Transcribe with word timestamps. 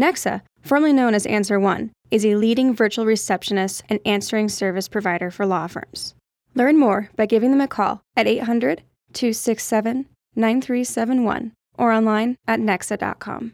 Nexa, 0.00 0.40
formerly 0.62 0.94
known 0.94 1.12
as 1.12 1.26
Answer 1.26 1.60
One, 1.60 1.90
is 2.10 2.24
a 2.24 2.34
leading 2.36 2.74
virtual 2.74 3.04
receptionist 3.04 3.82
and 3.90 4.00
answering 4.06 4.48
service 4.48 4.88
provider 4.88 5.30
for 5.30 5.44
law 5.44 5.66
firms. 5.66 6.14
Learn 6.54 6.78
more 6.78 7.10
by 7.16 7.26
giving 7.26 7.50
them 7.50 7.60
a 7.60 7.68
call 7.68 8.00
at 8.16 8.26
800 8.26 8.82
267 9.12 10.06
9371 10.34 11.52
or 11.76 11.92
online 11.92 12.36
at 12.48 12.60
nexa.com. 12.60 13.52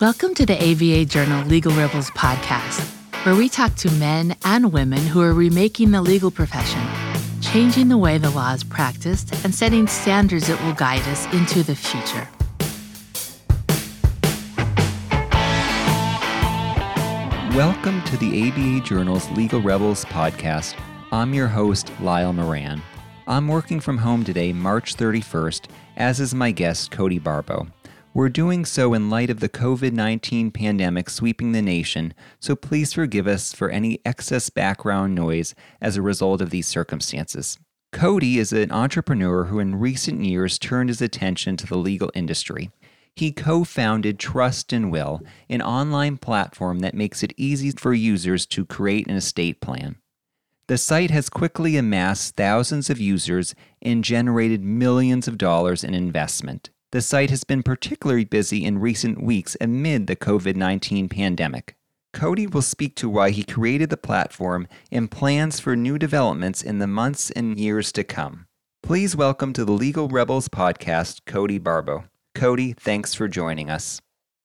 Welcome 0.00 0.34
to 0.34 0.46
the 0.46 0.56
ABA 0.56 1.04
Journal 1.04 1.44
Legal 1.46 1.72
Rebels 1.72 2.10
podcast, 2.12 2.80
where 3.26 3.36
we 3.36 3.50
talk 3.50 3.74
to 3.76 3.90
men 3.92 4.34
and 4.46 4.72
women 4.72 5.00
who 5.00 5.20
are 5.20 5.34
remaking 5.34 5.90
the 5.90 6.00
legal 6.00 6.30
profession, 6.30 6.82
changing 7.42 7.88
the 7.88 7.98
way 7.98 8.16
the 8.16 8.30
law 8.30 8.54
is 8.54 8.64
practiced, 8.64 9.44
and 9.44 9.54
setting 9.54 9.86
standards 9.86 10.46
that 10.46 10.62
will 10.62 10.72
guide 10.72 11.06
us 11.08 11.26
into 11.34 11.62
the 11.62 11.76
future. 11.76 12.26
Welcome 17.54 18.02
to 18.06 18.16
the 18.16 18.48
ABA 18.48 18.84
Journal's 18.84 19.30
Legal 19.30 19.62
Rebels 19.62 20.04
podcast. 20.06 20.74
I'm 21.12 21.32
your 21.32 21.46
host, 21.46 21.92
Lyle 22.00 22.32
Moran. 22.32 22.82
I'm 23.28 23.46
working 23.46 23.78
from 23.78 23.98
home 23.98 24.24
today, 24.24 24.52
March 24.52 24.96
31st, 24.96 25.68
as 25.96 26.18
is 26.18 26.34
my 26.34 26.50
guest, 26.50 26.90
Cody 26.90 27.20
Barbo. 27.20 27.68
We're 28.12 28.28
doing 28.28 28.64
so 28.64 28.92
in 28.92 29.08
light 29.08 29.30
of 29.30 29.38
the 29.38 29.48
COVID 29.48 29.92
19 29.92 30.50
pandemic 30.50 31.08
sweeping 31.08 31.52
the 31.52 31.62
nation, 31.62 32.12
so 32.40 32.56
please 32.56 32.92
forgive 32.92 33.28
us 33.28 33.52
for 33.52 33.70
any 33.70 34.00
excess 34.04 34.50
background 34.50 35.14
noise 35.14 35.54
as 35.80 35.96
a 35.96 36.02
result 36.02 36.40
of 36.40 36.50
these 36.50 36.66
circumstances. 36.66 37.60
Cody 37.92 38.40
is 38.40 38.52
an 38.52 38.72
entrepreneur 38.72 39.44
who, 39.44 39.60
in 39.60 39.76
recent 39.76 40.24
years, 40.24 40.58
turned 40.58 40.90
his 40.90 41.00
attention 41.00 41.56
to 41.58 41.68
the 41.68 41.78
legal 41.78 42.10
industry. 42.16 42.72
He 43.16 43.30
co 43.30 43.62
founded 43.62 44.18
Trust 44.18 44.72
and 44.72 44.90
Will, 44.90 45.22
an 45.48 45.62
online 45.62 46.16
platform 46.16 46.80
that 46.80 46.94
makes 46.94 47.22
it 47.22 47.32
easy 47.36 47.70
for 47.70 47.94
users 47.94 48.44
to 48.46 48.66
create 48.66 49.06
an 49.06 49.14
estate 49.14 49.60
plan. 49.60 49.96
The 50.66 50.78
site 50.78 51.10
has 51.10 51.28
quickly 51.28 51.76
amassed 51.76 52.34
thousands 52.34 52.90
of 52.90 52.98
users 52.98 53.54
and 53.80 54.02
generated 54.02 54.64
millions 54.64 55.28
of 55.28 55.38
dollars 55.38 55.84
in 55.84 55.94
investment. 55.94 56.70
The 56.90 57.02
site 57.02 57.30
has 57.30 57.44
been 57.44 57.62
particularly 57.62 58.24
busy 58.24 58.64
in 58.64 58.78
recent 58.78 59.22
weeks 59.22 59.56
amid 59.60 60.06
the 60.06 60.16
COVID 60.16 60.56
19 60.56 61.08
pandemic. 61.08 61.76
Cody 62.12 62.46
will 62.46 62.62
speak 62.62 62.96
to 62.96 63.08
why 63.08 63.30
he 63.30 63.44
created 63.44 63.90
the 63.90 63.96
platform 63.96 64.66
and 64.90 65.10
plans 65.10 65.60
for 65.60 65.76
new 65.76 65.98
developments 65.98 66.62
in 66.62 66.78
the 66.78 66.86
months 66.86 67.30
and 67.32 67.58
years 67.58 67.92
to 67.92 68.02
come. 68.02 68.46
Please 68.82 69.14
welcome 69.14 69.52
to 69.52 69.64
the 69.64 69.72
Legal 69.72 70.08
Rebels 70.08 70.48
podcast, 70.48 71.20
Cody 71.26 71.58
Barbo. 71.58 72.04
Cody, 72.34 72.72
thanks 72.72 73.14
for 73.14 73.28
joining 73.28 73.70
us. 73.70 74.00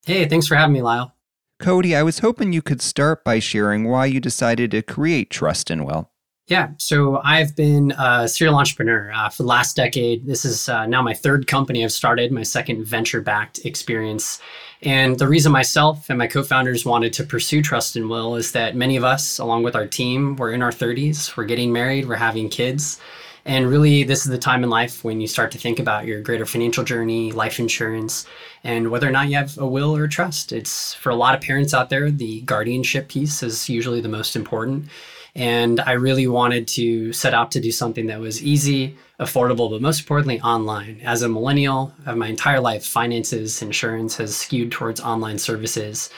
Hey, 0.05 0.27
thanks 0.27 0.47
for 0.47 0.55
having 0.55 0.73
me, 0.73 0.81
Lyle. 0.81 1.13
Cody, 1.59 1.95
I 1.95 2.03
was 2.03 2.19
hoping 2.19 2.53
you 2.53 2.61
could 2.61 2.81
start 2.81 3.23
by 3.23 3.39
sharing 3.39 3.83
why 3.85 4.05
you 4.05 4.19
decided 4.19 4.71
to 4.71 4.81
create 4.81 5.29
Trust 5.29 5.69
and 5.69 5.85
Will. 5.85 6.09
Yeah, 6.47 6.69
so 6.77 7.21
I've 7.23 7.55
been 7.55 7.91
a 7.91 8.27
serial 8.27 8.55
entrepreneur 8.55 9.11
uh, 9.13 9.29
for 9.29 9.43
the 9.43 9.49
last 9.49 9.75
decade. 9.75 10.25
This 10.25 10.45
is 10.45 10.67
uh, 10.67 10.87
now 10.87 11.03
my 11.03 11.13
third 11.13 11.45
company 11.45 11.83
I've 11.83 11.91
started, 11.91 12.31
my 12.31 12.41
second 12.41 12.85
venture 12.85 13.21
backed 13.21 13.65
experience. 13.65 14.39
And 14.81 15.19
the 15.19 15.27
reason 15.27 15.51
myself 15.51 16.09
and 16.09 16.17
my 16.17 16.25
co 16.25 16.41
founders 16.41 16.85
wanted 16.85 17.13
to 17.13 17.23
pursue 17.23 17.61
Trust 17.61 17.95
and 17.95 18.09
Will 18.09 18.35
is 18.35 18.51
that 18.53 18.75
many 18.75 18.95
of 18.95 19.03
us, 19.03 19.37
along 19.37 19.61
with 19.61 19.75
our 19.75 19.85
team, 19.85 20.37
we're 20.37 20.53
in 20.53 20.63
our 20.63 20.71
30s, 20.71 21.37
we're 21.37 21.45
getting 21.45 21.71
married, 21.71 22.07
we're 22.07 22.15
having 22.15 22.49
kids. 22.49 22.99
And 23.45 23.67
really, 23.67 24.03
this 24.03 24.25
is 24.25 24.31
the 24.31 24.37
time 24.37 24.63
in 24.63 24.69
life 24.69 25.03
when 25.03 25.21
you 25.21 25.27
start 25.27 25.51
to 25.51 25.57
think 25.57 25.79
about 25.79 26.05
your 26.05 26.21
greater 26.21 26.45
financial 26.45 26.83
journey, 26.83 27.31
life 27.31 27.59
insurance, 27.59 28.25
and 28.63 28.91
whether 28.91 29.07
or 29.07 29.11
not 29.11 29.29
you 29.29 29.35
have 29.37 29.57
a 29.57 29.67
will 29.67 29.95
or 29.95 30.03
a 30.03 30.09
trust. 30.09 30.51
It's 30.51 30.93
for 30.93 31.09
a 31.09 31.15
lot 31.15 31.35
of 31.35 31.41
parents 31.41 31.73
out 31.73 31.89
there, 31.89 32.11
the 32.11 32.41
guardianship 32.41 33.07
piece 33.07 33.41
is 33.41 33.69
usually 33.69 34.01
the 34.01 34.09
most 34.09 34.35
important. 34.35 34.89
And 35.35 35.79
I 35.79 35.93
really 35.93 36.27
wanted 36.27 36.67
to 36.69 37.13
set 37.13 37.33
out 37.33 37.51
to 37.51 37.61
do 37.61 37.71
something 37.71 38.07
that 38.07 38.19
was 38.19 38.43
easy, 38.43 38.97
affordable, 39.19 39.69
but 39.69 39.81
most 39.81 39.99
importantly, 40.01 40.41
online. 40.41 40.99
As 41.03 41.21
a 41.21 41.29
millennial 41.29 41.93
of 42.05 42.17
my 42.17 42.27
entire 42.27 42.59
life, 42.59 42.85
finances, 42.85 43.61
insurance 43.61 44.17
has 44.17 44.35
skewed 44.35 44.71
towards 44.71 44.99
online 44.99 45.37
services. 45.37 46.09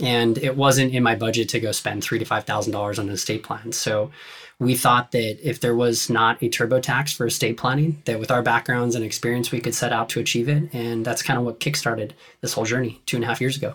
And 0.00 0.38
it 0.38 0.56
wasn't 0.56 0.94
in 0.94 1.02
my 1.02 1.14
budget 1.14 1.48
to 1.50 1.60
go 1.60 1.72
spend 1.72 2.02
three 2.02 2.18
to 2.18 2.24
five 2.24 2.44
thousand 2.44 2.72
dollars 2.72 2.98
on 2.98 3.08
an 3.08 3.14
estate 3.14 3.42
plan. 3.42 3.72
So 3.72 4.10
we 4.58 4.76
thought 4.76 5.12
that 5.12 5.38
if 5.48 5.60
there 5.60 5.74
was 5.74 6.08
not 6.08 6.42
a 6.42 6.48
TurboTax 6.48 7.14
for 7.14 7.26
estate 7.26 7.56
planning, 7.56 8.02
that 8.04 8.20
with 8.20 8.30
our 8.30 8.42
backgrounds 8.42 8.94
and 8.94 9.04
experience, 9.04 9.50
we 9.50 9.60
could 9.60 9.74
set 9.74 9.92
out 9.92 10.08
to 10.10 10.20
achieve 10.20 10.48
it. 10.48 10.72
And 10.72 11.04
that's 11.04 11.22
kind 11.22 11.38
of 11.38 11.44
what 11.44 11.60
kickstarted 11.60 12.12
this 12.40 12.52
whole 12.52 12.64
journey 12.64 13.00
two 13.06 13.16
and 13.16 13.24
a 13.24 13.28
half 13.28 13.40
years 13.40 13.56
ago. 13.56 13.74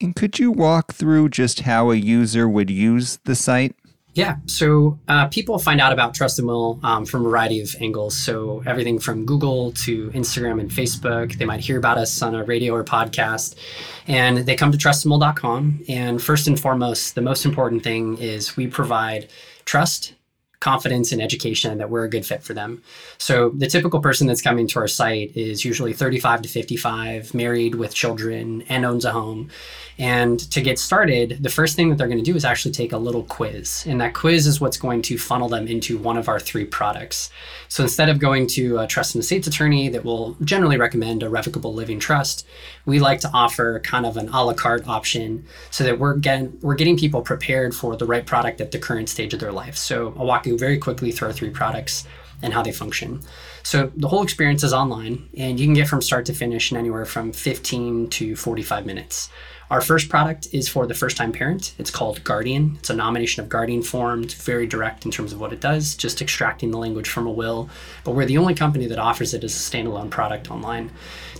And 0.00 0.14
could 0.14 0.38
you 0.38 0.50
walk 0.50 0.92
through 0.92 1.30
just 1.30 1.60
how 1.60 1.90
a 1.90 1.94
user 1.94 2.48
would 2.48 2.70
use 2.70 3.18
the 3.24 3.34
site? 3.34 3.74
Yeah, 4.16 4.36
so 4.46 4.98
uh, 5.08 5.26
people 5.26 5.58
find 5.58 5.78
out 5.78 5.92
about 5.92 6.14
Trust 6.14 6.38
and 6.38 6.48
Will 6.48 6.80
um, 6.82 7.04
from 7.04 7.26
a 7.26 7.28
variety 7.28 7.60
of 7.60 7.74
angles. 7.80 8.16
So 8.16 8.62
everything 8.64 8.98
from 8.98 9.26
Google 9.26 9.72
to 9.72 10.10
Instagram 10.12 10.58
and 10.58 10.70
Facebook. 10.70 11.36
They 11.36 11.44
might 11.44 11.60
hear 11.60 11.76
about 11.76 11.98
us 11.98 12.22
on 12.22 12.34
a 12.34 12.42
radio 12.42 12.72
or 12.72 12.82
podcast, 12.82 13.56
and 14.06 14.38
they 14.38 14.56
come 14.56 14.72
to 14.72 14.78
trustandwill.com. 14.78 15.84
And 15.88 16.22
first 16.22 16.48
and 16.48 16.58
foremost, 16.58 17.14
the 17.14 17.20
most 17.20 17.44
important 17.44 17.82
thing 17.82 18.16
is 18.16 18.56
we 18.56 18.66
provide 18.66 19.28
trust 19.66 20.14
confidence 20.60 21.12
in 21.12 21.20
education 21.20 21.78
that 21.78 21.90
we're 21.90 22.04
a 22.04 22.10
good 22.10 22.24
fit 22.24 22.42
for 22.42 22.54
them. 22.54 22.82
So 23.18 23.50
the 23.50 23.66
typical 23.66 24.00
person 24.00 24.26
that's 24.26 24.42
coming 24.42 24.66
to 24.68 24.78
our 24.78 24.88
site 24.88 25.36
is 25.36 25.64
usually 25.64 25.92
35 25.92 26.42
to 26.42 26.48
55, 26.48 27.34
married 27.34 27.74
with 27.74 27.94
children, 27.94 28.62
and 28.68 28.84
owns 28.84 29.04
a 29.04 29.12
home. 29.12 29.50
And 29.98 30.38
to 30.52 30.60
get 30.60 30.78
started, 30.78 31.38
the 31.40 31.48
first 31.48 31.74
thing 31.74 31.88
that 31.88 31.96
they're 31.96 32.06
going 32.06 32.22
to 32.22 32.24
do 32.24 32.36
is 32.36 32.44
actually 32.44 32.72
take 32.72 32.92
a 32.92 32.98
little 32.98 33.24
quiz. 33.24 33.84
And 33.86 34.00
that 34.00 34.12
quiz 34.12 34.46
is 34.46 34.60
what's 34.60 34.76
going 34.76 35.02
to 35.02 35.16
funnel 35.16 35.48
them 35.48 35.66
into 35.66 35.96
one 35.96 36.18
of 36.18 36.28
our 36.28 36.38
three 36.38 36.66
products. 36.66 37.30
So 37.68 37.82
instead 37.82 38.08
of 38.08 38.18
going 38.18 38.46
to 38.48 38.78
a 38.78 38.86
trust 38.86 39.14
and 39.14 39.22
estates 39.22 39.46
attorney 39.46 39.88
that 39.88 40.04
will 40.04 40.36
generally 40.42 40.76
recommend 40.76 41.22
a 41.22 41.30
revocable 41.30 41.72
living 41.72 41.98
trust, 41.98 42.46
we 42.84 43.00
like 43.00 43.20
to 43.20 43.30
offer 43.32 43.80
kind 43.80 44.04
of 44.04 44.16
an 44.16 44.28
a 44.28 44.44
la 44.44 44.52
carte 44.52 44.86
option 44.86 45.44
so 45.70 45.84
that 45.84 45.98
we're 45.98 46.14
getting 46.14 46.58
we're 46.60 46.74
getting 46.74 46.96
people 46.96 47.22
prepared 47.22 47.74
for 47.74 47.96
the 47.96 48.06
right 48.06 48.26
product 48.26 48.60
at 48.60 48.72
the 48.72 48.78
current 48.78 49.08
stage 49.08 49.32
of 49.32 49.40
their 49.40 49.52
life. 49.52 49.76
So 49.76 50.14
I'll 50.18 50.26
walk 50.26 50.46
you 50.46 50.55
very 50.58 50.78
quickly 50.78 51.12
through 51.12 51.28
our 51.28 51.34
three 51.34 51.50
products 51.50 52.06
and 52.42 52.52
how 52.52 52.62
they 52.62 52.72
function. 52.72 53.20
So 53.62 53.90
the 53.96 54.08
whole 54.08 54.22
experience 54.22 54.62
is 54.62 54.72
online 54.72 55.28
and 55.36 55.58
you 55.58 55.66
can 55.66 55.74
get 55.74 55.88
from 55.88 56.02
start 56.02 56.26
to 56.26 56.34
finish 56.34 56.70
in 56.70 56.78
anywhere 56.78 57.04
from 57.04 57.32
15 57.32 58.08
to 58.10 58.36
45 58.36 58.86
minutes. 58.86 59.30
Our 59.68 59.80
first 59.80 60.08
product 60.08 60.46
is 60.52 60.68
for 60.68 60.86
the 60.86 60.94
first 60.94 61.16
time 61.16 61.32
parent. 61.32 61.74
It's 61.76 61.90
called 61.90 62.22
Guardian. 62.22 62.76
It's 62.78 62.90
a 62.90 62.94
nomination 62.94 63.42
of 63.42 63.48
guardian 63.48 63.82
form. 63.82 64.22
It's 64.22 64.34
very 64.34 64.64
direct 64.64 65.04
in 65.04 65.10
terms 65.10 65.32
of 65.32 65.40
what 65.40 65.52
it 65.52 65.60
does, 65.60 65.96
just 65.96 66.22
extracting 66.22 66.70
the 66.70 66.78
language 66.78 67.08
from 67.08 67.26
a 67.26 67.32
will. 67.32 67.68
But 68.04 68.12
we're 68.12 68.26
the 68.26 68.38
only 68.38 68.54
company 68.54 68.86
that 68.86 69.00
offers 69.00 69.34
it 69.34 69.42
as 69.42 69.52
a 69.54 69.58
standalone 69.58 70.08
product 70.08 70.52
online. 70.52 70.92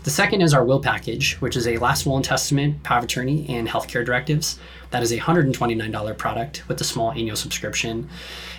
The 0.02 0.10
second 0.10 0.40
is 0.40 0.54
our 0.54 0.64
will 0.64 0.80
package, 0.80 1.34
which 1.34 1.56
is 1.56 1.68
a 1.68 1.78
last 1.78 2.04
will 2.04 2.16
and 2.16 2.24
testament, 2.24 2.82
power 2.82 2.98
of 2.98 3.04
attorney, 3.04 3.46
and 3.48 3.68
healthcare 3.68 4.04
directives. 4.04 4.58
That 4.90 5.04
is 5.04 5.12
a 5.12 5.18
$129 5.18 6.18
product 6.18 6.68
with 6.68 6.80
a 6.80 6.84
small 6.84 7.12
annual 7.12 7.36
subscription. 7.36 8.08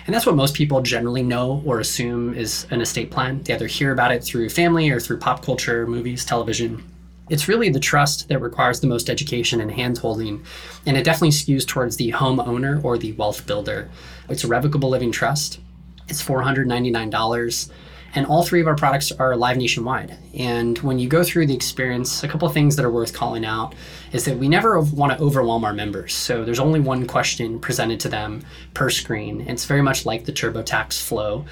And 0.06 0.14
that's 0.14 0.24
what 0.24 0.34
most 0.34 0.54
people 0.54 0.80
generally 0.80 1.22
know 1.22 1.62
or 1.66 1.78
assume 1.80 2.32
is 2.32 2.66
an 2.70 2.80
estate 2.80 3.10
plan. 3.10 3.42
They 3.42 3.52
either 3.52 3.66
hear 3.66 3.92
about 3.92 4.12
it 4.12 4.24
through 4.24 4.48
family 4.48 4.88
or 4.88 4.98
through 4.98 5.18
pop 5.18 5.44
culture, 5.44 5.86
movies, 5.86 6.24
television. 6.24 6.82
It's 7.30 7.48
really 7.48 7.68
the 7.68 7.80
trust 7.80 8.28
that 8.28 8.38
requires 8.40 8.80
the 8.80 8.86
most 8.86 9.10
education 9.10 9.60
and 9.60 9.70
handholding, 9.70 10.44
and 10.86 10.96
it 10.96 11.04
definitely 11.04 11.30
skews 11.30 11.66
towards 11.66 11.96
the 11.96 12.12
homeowner 12.12 12.82
or 12.82 12.98
the 12.98 13.12
wealth 13.12 13.46
builder. 13.46 13.90
It's 14.28 14.44
a 14.44 14.48
revocable 14.48 14.88
living 14.88 15.12
trust. 15.12 15.60
It's 16.08 16.22
$499. 16.22 17.70
And 18.14 18.26
all 18.26 18.42
three 18.42 18.60
of 18.60 18.66
our 18.66 18.74
products 18.74 19.12
are 19.12 19.36
live 19.36 19.58
nationwide. 19.58 20.16
And 20.34 20.78
when 20.78 20.98
you 20.98 21.08
go 21.08 21.22
through 21.22 21.46
the 21.46 21.54
experience, 21.54 22.22
a 22.24 22.28
couple 22.28 22.48
things 22.48 22.74
that 22.76 22.84
are 22.84 22.90
worth 22.90 23.12
calling 23.12 23.44
out 23.44 23.74
is 24.12 24.24
that 24.24 24.38
we 24.38 24.48
never 24.48 24.80
want 24.80 25.12
to 25.12 25.22
overwhelm 25.22 25.64
our 25.64 25.74
members. 25.74 26.14
So 26.14 26.42
there's 26.44 26.58
only 26.58 26.80
one 26.80 27.06
question 27.06 27.60
presented 27.60 28.00
to 28.00 28.08
them 28.08 28.42
per 28.72 28.88
screen. 28.88 29.42
It's 29.42 29.66
very 29.66 29.82
much 29.82 30.06
like 30.06 30.24
the 30.24 30.32
TurboTax 30.32 31.02
flow. 31.02 31.44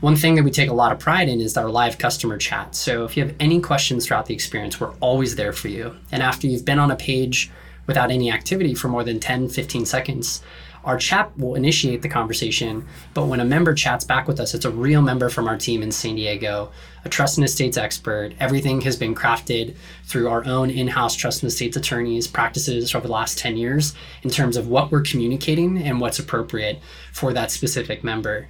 One 0.00 0.16
thing 0.16 0.34
that 0.36 0.44
we 0.44 0.50
take 0.50 0.70
a 0.70 0.74
lot 0.74 0.92
of 0.92 0.98
pride 0.98 1.28
in 1.28 1.42
is 1.42 1.58
our 1.58 1.68
live 1.68 1.98
customer 1.98 2.38
chat. 2.38 2.74
So 2.74 3.04
if 3.04 3.18
you 3.18 3.24
have 3.24 3.34
any 3.38 3.60
questions 3.60 4.06
throughout 4.06 4.24
the 4.24 4.32
experience, 4.32 4.80
we're 4.80 4.94
always 5.00 5.36
there 5.36 5.52
for 5.52 5.68
you. 5.68 5.94
And 6.10 6.22
after 6.22 6.46
you've 6.46 6.64
been 6.64 6.78
on 6.78 6.90
a 6.90 6.96
page 6.96 7.50
without 7.86 8.10
any 8.10 8.32
activity 8.32 8.74
for 8.74 8.88
more 8.88 9.04
than 9.04 9.20
10, 9.20 9.50
15 9.50 9.84
seconds, 9.84 10.40
our 10.84 10.96
chat 10.96 11.36
will 11.38 11.54
initiate 11.54 12.02
the 12.02 12.08
conversation. 12.08 12.86
But 13.14 13.26
when 13.26 13.40
a 13.40 13.44
member 13.44 13.74
chats 13.74 14.04
back 14.04 14.26
with 14.26 14.40
us, 14.40 14.54
it's 14.54 14.64
a 14.64 14.70
real 14.70 15.02
member 15.02 15.28
from 15.28 15.48
our 15.48 15.56
team 15.56 15.82
in 15.82 15.92
San 15.92 16.16
Diego 16.16 16.70
a 17.04 17.08
trust 17.08 17.38
and 17.38 17.44
estates 17.44 17.76
expert. 17.76 18.32
Everything 18.40 18.80
has 18.82 18.96
been 18.96 19.14
crafted 19.14 19.74
through 20.04 20.28
our 20.28 20.44
own 20.44 20.70
in 20.70 20.88
house 20.88 21.14
trust 21.14 21.42
and 21.42 21.48
estates 21.50 21.76
attorneys' 21.76 22.26
practices 22.26 22.94
over 22.94 23.06
the 23.06 23.12
last 23.12 23.38
10 23.38 23.56
years 23.56 23.94
in 24.22 24.30
terms 24.30 24.56
of 24.56 24.68
what 24.68 24.90
we're 24.90 25.02
communicating 25.02 25.82
and 25.82 26.00
what's 26.00 26.18
appropriate 26.18 26.78
for 27.12 27.32
that 27.32 27.50
specific 27.50 28.04
member. 28.04 28.48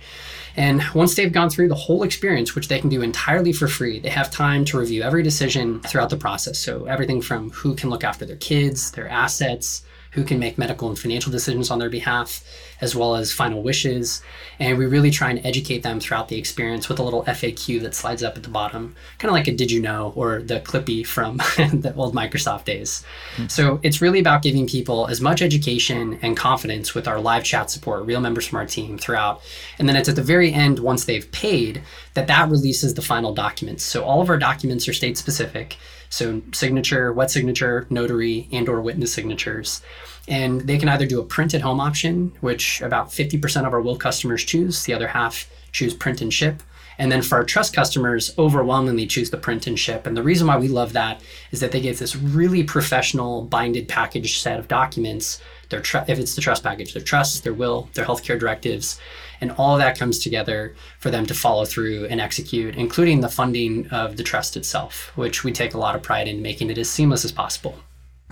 And 0.56 0.82
once 0.94 1.14
they've 1.14 1.32
gone 1.32 1.48
through 1.48 1.68
the 1.68 1.76
whole 1.76 2.02
experience, 2.02 2.54
which 2.54 2.68
they 2.68 2.80
can 2.80 2.90
do 2.90 3.02
entirely 3.02 3.52
for 3.52 3.68
free, 3.68 4.00
they 4.00 4.08
have 4.08 4.30
time 4.30 4.64
to 4.66 4.78
review 4.78 5.02
every 5.02 5.22
decision 5.22 5.80
throughout 5.80 6.10
the 6.10 6.16
process. 6.16 6.58
So, 6.58 6.86
everything 6.86 7.22
from 7.22 7.50
who 7.50 7.76
can 7.76 7.88
look 7.88 8.02
after 8.02 8.26
their 8.26 8.36
kids, 8.36 8.90
their 8.90 9.08
assets, 9.08 9.84
who 10.12 10.24
can 10.24 10.38
make 10.38 10.58
medical 10.58 10.88
and 10.88 10.98
financial 10.98 11.30
decisions 11.30 11.70
on 11.70 11.78
their 11.78 11.90
behalf, 11.90 12.44
as 12.80 12.94
well 12.94 13.16
as 13.16 13.32
final 13.32 13.62
wishes. 13.62 14.22
And 14.58 14.78
we 14.78 14.86
really 14.86 15.10
try 15.10 15.30
and 15.30 15.44
educate 15.44 15.82
them 15.82 16.00
throughout 16.00 16.28
the 16.28 16.38
experience 16.38 16.88
with 16.88 16.98
a 16.98 17.02
little 17.02 17.24
FAQ 17.24 17.80
that 17.82 17.94
slides 17.94 18.22
up 18.22 18.36
at 18.36 18.42
the 18.42 18.50
bottom, 18.50 18.94
kind 19.18 19.30
of 19.30 19.34
like 19.34 19.48
a 19.48 19.52
did 19.52 19.70
you 19.70 19.80
know 19.80 20.12
or 20.16 20.42
the 20.42 20.60
Clippy 20.60 21.06
from 21.06 21.36
the 21.56 21.94
old 21.96 22.14
Microsoft 22.14 22.64
days. 22.64 23.04
Mm-hmm. 23.36 23.48
So 23.48 23.80
it's 23.82 24.02
really 24.02 24.20
about 24.20 24.42
giving 24.42 24.66
people 24.66 25.06
as 25.06 25.20
much 25.20 25.42
education 25.42 26.18
and 26.22 26.36
confidence 26.36 26.94
with 26.94 27.08
our 27.08 27.20
live 27.20 27.44
chat 27.44 27.70
support, 27.70 28.04
real 28.04 28.20
members 28.20 28.46
from 28.46 28.58
our 28.58 28.66
team 28.66 28.98
throughout. 28.98 29.40
And 29.78 29.88
then 29.88 29.96
it's 29.96 30.08
at 30.08 30.16
the 30.16 30.22
very 30.22 30.52
end, 30.52 30.78
once 30.78 31.04
they've 31.04 31.30
paid, 31.32 31.82
that 32.14 32.26
that 32.26 32.50
releases 32.50 32.94
the 32.94 33.02
final 33.02 33.32
documents. 33.32 33.82
So 33.82 34.04
all 34.04 34.20
of 34.20 34.28
our 34.28 34.38
documents 34.38 34.88
are 34.88 34.92
state 34.92 35.16
specific. 35.16 35.76
So 36.10 36.42
signature, 36.52 37.12
wet 37.12 37.30
signature, 37.30 37.86
notary, 37.88 38.48
and 38.52 38.68
or 38.68 38.80
witness 38.80 39.12
signatures. 39.12 39.80
And 40.28 40.62
they 40.62 40.78
can 40.78 40.88
either 40.88 41.06
do 41.06 41.20
a 41.20 41.24
print 41.24 41.54
at 41.54 41.62
home 41.62 41.80
option, 41.80 42.32
which 42.40 42.80
about 42.82 43.08
50% 43.08 43.66
of 43.66 43.72
our 43.72 43.80
will 43.80 43.96
customers 43.96 44.44
choose, 44.44 44.84
the 44.84 44.94
other 44.94 45.08
half 45.08 45.48
choose 45.72 45.94
print 45.94 46.20
and 46.20 46.32
ship. 46.32 46.62
And 47.00 47.10
then 47.10 47.22
for 47.22 47.36
our 47.36 47.44
trust 47.44 47.72
customers, 47.72 48.34
overwhelmingly 48.36 49.06
choose 49.06 49.30
the 49.30 49.38
print 49.38 49.66
and 49.66 49.78
ship. 49.78 50.06
And 50.06 50.14
the 50.14 50.22
reason 50.22 50.46
why 50.46 50.58
we 50.58 50.68
love 50.68 50.92
that 50.92 51.22
is 51.50 51.60
that 51.60 51.72
they 51.72 51.80
get 51.80 51.96
this 51.96 52.14
really 52.14 52.62
professional 52.62 53.42
binded 53.44 53.88
package 53.88 54.38
set 54.38 54.58
of 54.58 54.68
documents. 54.68 55.40
Their 55.70 55.80
tr- 55.80 56.04
if 56.08 56.18
it's 56.18 56.34
the 56.34 56.42
trust 56.42 56.62
package, 56.62 56.92
their 56.92 57.02
trust, 57.02 57.42
their 57.42 57.54
will, 57.54 57.88
their 57.94 58.04
healthcare 58.04 58.38
directives, 58.38 59.00
and 59.40 59.50
all 59.52 59.78
that 59.78 59.98
comes 59.98 60.18
together 60.18 60.74
for 60.98 61.10
them 61.10 61.24
to 61.24 61.32
follow 61.32 61.64
through 61.64 62.04
and 62.10 62.20
execute, 62.20 62.76
including 62.76 63.22
the 63.22 63.30
funding 63.30 63.88
of 63.88 64.18
the 64.18 64.22
trust 64.22 64.58
itself, 64.58 65.10
which 65.16 65.42
we 65.42 65.52
take 65.52 65.72
a 65.72 65.78
lot 65.78 65.96
of 65.96 66.02
pride 66.02 66.28
in 66.28 66.42
making 66.42 66.68
it 66.68 66.76
as 66.76 66.90
seamless 66.90 67.24
as 67.24 67.32
possible. 67.32 67.78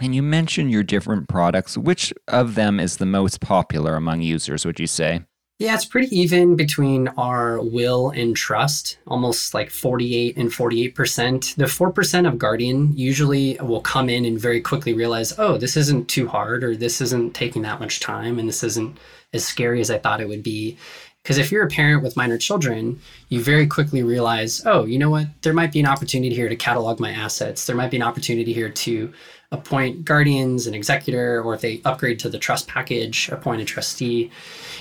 And 0.00 0.14
you 0.14 0.22
mentioned 0.22 0.70
your 0.70 0.82
different 0.82 1.28
products. 1.28 1.76
Which 1.76 2.12
of 2.28 2.54
them 2.54 2.78
is 2.78 2.96
the 2.96 3.06
most 3.06 3.40
popular 3.40 3.96
among 3.96 4.22
users, 4.22 4.64
would 4.64 4.78
you 4.78 4.86
say? 4.86 5.22
Yeah, 5.58 5.74
it's 5.74 5.84
pretty 5.84 6.16
even 6.16 6.54
between 6.54 7.08
our 7.18 7.60
will 7.60 8.10
and 8.10 8.36
trust, 8.36 8.98
almost 9.08 9.54
like 9.54 9.70
48 9.70 10.36
and 10.36 10.50
48%. 10.50 11.56
The 11.56 11.64
4% 11.64 12.28
of 12.28 12.38
Guardian 12.38 12.96
usually 12.96 13.58
will 13.60 13.80
come 13.80 14.08
in 14.08 14.24
and 14.24 14.38
very 14.38 14.60
quickly 14.60 14.92
realize, 14.92 15.36
oh, 15.36 15.58
this 15.58 15.76
isn't 15.76 16.08
too 16.08 16.28
hard, 16.28 16.62
or 16.62 16.76
this 16.76 17.00
isn't 17.00 17.34
taking 17.34 17.62
that 17.62 17.80
much 17.80 17.98
time, 17.98 18.38
and 18.38 18.48
this 18.48 18.62
isn't 18.62 18.98
as 19.32 19.44
scary 19.44 19.80
as 19.80 19.90
I 19.90 19.98
thought 19.98 20.20
it 20.20 20.28
would 20.28 20.44
be. 20.44 20.78
Because 21.28 21.36
if 21.36 21.52
you're 21.52 21.66
a 21.66 21.68
parent 21.68 22.02
with 22.02 22.16
minor 22.16 22.38
children, 22.38 22.98
you 23.28 23.42
very 23.42 23.66
quickly 23.66 24.02
realize, 24.02 24.62
oh, 24.64 24.86
you 24.86 24.98
know 24.98 25.10
what? 25.10 25.26
There 25.42 25.52
might 25.52 25.72
be 25.72 25.78
an 25.78 25.84
opportunity 25.84 26.34
here 26.34 26.48
to 26.48 26.56
catalog 26.56 27.00
my 27.00 27.10
assets. 27.10 27.66
There 27.66 27.76
might 27.76 27.90
be 27.90 27.98
an 27.98 28.02
opportunity 28.02 28.54
here 28.54 28.70
to 28.70 29.12
appoint 29.52 30.06
guardians, 30.06 30.66
and 30.66 30.74
executor, 30.74 31.42
or 31.42 31.52
if 31.52 31.60
they 31.60 31.82
upgrade 31.84 32.18
to 32.20 32.30
the 32.30 32.38
trust 32.38 32.66
package, 32.66 33.28
appoint 33.28 33.60
a 33.60 33.66
trustee. 33.66 34.30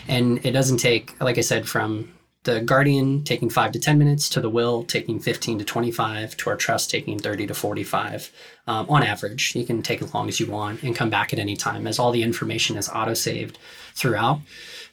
And 0.07 0.39
it 0.45 0.51
doesn't 0.51 0.77
take, 0.77 1.19
like 1.19 1.37
I 1.37 1.41
said, 1.41 1.67
from 1.67 2.13
the 2.43 2.61
guardian 2.61 3.25
taking 3.25 3.49
five 3.49 3.73
to 3.73 3.79
10 3.79 3.97
minutes 3.97 4.29
to 4.29 4.39
the 4.39 4.49
will 4.49 4.85
taking 4.85 5.19
15 5.19 5.59
to 5.59 5.65
25 5.65 6.37
to 6.37 6.49
our 6.49 6.55
trust 6.55 6.89
taking 6.89 7.19
30 7.19 7.47
to 7.47 7.53
45 7.53 8.31
um, 8.67 8.89
on 8.89 9.03
average. 9.03 9.53
You 9.53 9.65
can 9.65 9.81
take 9.81 10.01
as 10.01 10.13
long 10.13 10.29
as 10.29 10.39
you 10.39 10.49
want 10.49 10.81
and 10.81 10.95
come 10.95 11.09
back 11.09 11.33
at 11.33 11.39
any 11.39 11.57
time 11.57 11.85
as 11.85 11.99
all 11.99 12.13
the 12.13 12.23
information 12.23 12.77
is 12.77 12.87
auto 12.87 13.15
saved 13.15 13.59
throughout. 13.95 14.39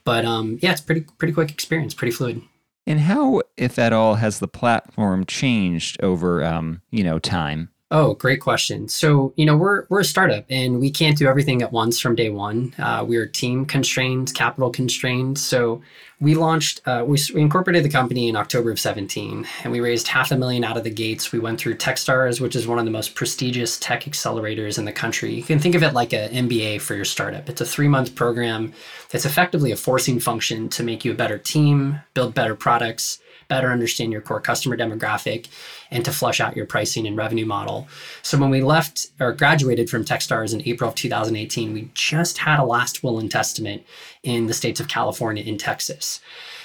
But 0.04 0.24
um, 0.24 0.58
yeah, 0.60 0.72
it's 0.72 0.80
pretty 0.80 1.02
pretty 1.18 1.32
quick 1.32 1.50
experience, 1.50 1.94
pretty 1.94 2.12
fluid. 2.12 2.42
And 2.86 3.00
how, 3.00 3.40
if 3.56 3.78
at 3.78 3.94
all, 3.94 4.16
has 4.16 4.38
the 4.38 4.48
platform 4.48 5.24
changed 5.24 6.02
over 6.02 6.44
um, 6.44 6.82
you 6.90 7.02
know 7.02 7.18
time? 7.18 7.70
Oh, 7.90 8.14
great 8.14 8.40
question. 8.40 8.88
So, 8.88 9.32
you 9.36 9.44
know, 9.44 9.56
we're 9.56 9.84
we're 9.88 10.00
a 10.00 10.04
startup 10.04 10.46
and 10.48 10.80
we 10.80 10.90
can't 10.90 11.18
do 11.18 11.28
everything 11.28 11.62
at 11.62 11.70
once 11.70 12.00
from 12.00 12.14
day 12.14 12.30
one. 12.30 12.74
Uh, 12.78 13.04
we're 13.06 13.26
team 13.26 13.66
constrained, 13.66 14.34
capital 14.34 14.70
constrained. 14.70 15.38
So, 15.38 15.82
we 16.20 16.34
launched, 16.34 16.80
uh, 16.86 17.04
we, 17.06 17.18
we, 17.34 17.42
incorporated 17.42 17.84
the 17.84 17.90
company 17.90 18.28
in 18.28 18.36
October 18.36 18.70
of 18.70 18.80
17, 18.80 19.46
and 19.62 19.72
we 19.72 19.80
raised 19.80 20.08
half 20.08 20.30
a 20.30 20.36
million 20.36 20.64
out 20.64 20.76
of 20.76 20.84
the 20.84 20.90
gates. 20.90 21.32
We 21.32 21.38
went 21.38 21.60
through 21.60 21.76
TechStars, 21.76 22.40
which 22.40 22.56
is 22.56 22.66
one 22.66 22.78
of 22.78 22.86
the 22.86 22.90
most 22.90 23.14
prestigious 23.14 23.78
tech 23.78 24.04
accelerators 24.04 24.78
in 24.78 24.86
the 24.86 24.92
country. 24.92 25.34
You 25.34 25.42
can 25.42 25.58
think 25.58 25.74
of 25.74 25.82
it 25.82 25.92
like 25.92 26.14
an 26.14 26.48
MBA 26.48 26.80
for 26.80 26.94
your 26.94 27.04
startup. 27.04 27.48
It's 27.48 27.60
a 27.60 27.66
three 27.66 27.88
month 27.88 28.14
program 28.14 28.72
that's 29.10 29.26
effectively 29.26 29.72
a 29.72 29.76
forcing 29.76 30.18
function 30.18 30.68
to 30.70 30.82
make 30.82 31.04
you 31.04 31.12
a 31.12 31.16
better 31.16 31.38
team, 31.38 32.00
build 32.14 32.32
better 32.32 32.54
products, 32.54 33.18
better 33.48 33.70
understand 33.70 34.12
your 34.12 34.20
core 34.20 34.40
customer 34.40 34.76
demographic 34.76 35.48
and 35.90 36.04
to 36.04 36.12
flush 36.12 36.40
out 36.40 36.56
your 36.56 36.66
pricing 36.66 37.06
and 37.06 37.16
revenue 37.16 37.46
model. 37.46 37.86
So 38.22 38.38
when 38.38 38.50
we 38.50 38.62
left 38.62 39.08
or 39.20 39.32
graduated 39.32 39.90
from 39.90 40.04
Techstars 40.04 40.54
in 40.54 40.66
April 40.66 40.90
of 40.90 40.96
2018, 40.96 41.72
we 41.72 41.90
just 41.94 42.38
had 42.38 42.58
a 42.58 42.64
last 42.64 43.02
will 43.02 43.18
and 43.18 43.30
testament 43.30 43.84
in 44.22 44.46
the 44.46 44.54
states 44.54 44.80
of 44.80 44.88
California 44.88 45.44
and 45.46 45.58
Texas. 45.58 46.20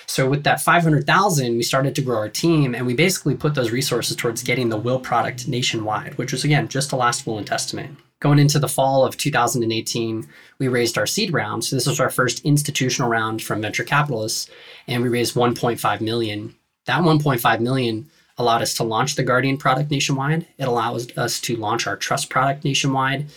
So 0.10 0.28
with 0.28 0.44
that 0.46 0.60
500,000, 0.60 1.56
we 1.56 1.62
started 1.62 1.94
to 1.94 2.02
grow 2.02 2.18
our 2.18 2.30
team 2.30 2.74
and 2.74 2.88
we 2.88 2.96
basically 2.96 3.36
put 3.36 3.54
those 3.54 3.70
resources 3.70 4.16
towards 4.16 4.42
getting 4.42 4.70
the 4.70 4.78
will 4.78 5.00
product 5.00 5.48
nationwide, 5.48 6.18
which 6.18 6.32
was 6.32 6.44
again 6.44 6.68
just 6.68 6.92
a 6.92 6.96
last 6.96 7.28
will 7.28 7.38
and 7.38 7.46
testament. 7.46 8.00
Going 8.20 8.40
into 8.40 8.58
the 8.58 8.68
fall 8.68 9.06
of 9.06 9.18
2018, 9.18 10.28
we 10.58 10.68
raised 10.68 10.98
our 10.98 11.06
seed 11.06 11.32
round. 11.32 11.64
So 11.64 11.76
this 11.76 11.86
was 11.86 12.00
our 12.00 12.10
first 12.10 12.44
institutional 12.44 13.08
round 13.08 13.44
from 13.44 13.62
venture 13.62 13.84
capitalists 13.84 14.50
and 14.88 15.04
we 15.04 15.10
raised 15.10 15.36
1.5 15.36 16.02
million 16.02 16.56
that 16.90 17.04
1.5 17.04 17.60
million 17.60 18.10
allowed 18.40 18.64
us 18.64 18.74
to 18.74 18.84
launch 18.84 19.16
the 19.16 19.24
Guardian 19.24 19.58
product 19.58 19.92
nationwide. 19.92 20.48
It 20.58 20.68
allows 20.68 21.16
us 21.18 21.40
to 21.42 21.56
launch 21.56 21.86
our 21.86 21.96
Trust 21.96 22.30
product 22.30 22.64
nationwide. 22.64 23.28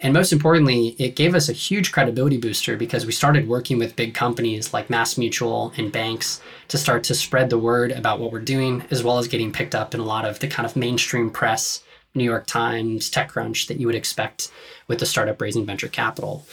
And 0.00 0.14
most 0.14 0.32
importantly, 0.32 0.96
it 0.98 1.14
gave 1.14 1.34
us 1.34 1.48
a 1.48 1.52
huge 1.52 1.92
credibility 1.92 2.38
booster 2.38 2.76
because 2.76 3.04
we 3.04 3.12
started 3.12 3.48
working 3.48 3.78
with 3.78 3.96
big 3.96 4.14
companies 4.14 4.72
like 4.72 4.88
Mass 4.88 5.18
Mutual 5.18 5.74
and 5.76 5.92
banks 5.92 6.40
to 6.68 6.78
start 6.78 7.04
to 7.04 7.14
spread 7.14 7.50
the 7.50 7.58
word 7.58 7.92
about 7.92 8.18
what 8.18 8.32
we're 8.32 8.40
doing, 8.40 8.84
as 8.90 9.04
well 9.04 9.18
as 9.18 9.28
getting 9.28 9.52
picked 9.52 9.74
up 9.74 9.94
in 9.94 10.00
a 10.00 10.04
lot 10.04 10.24
of 10.24 10.38
the 10.38 10.48
kind 10.48 10.64
of 10.64 10.74
mainstream 10.74 11.28
press, 11.28 11.82
New 12.14 12.24
York 12.24 12.46
Times, 12.46 13.10
TechCrunch 13.10 13.66
that 13.66 13.78
you 13.78 13.86
would 13.86 13.94
expect 13.94 14.50
with 14.88 15.00
the 15.00 15.06
startup 15.06 15.40
raising 15.40 15.66
venture 15.66 15.88
capital. 15.88 16.46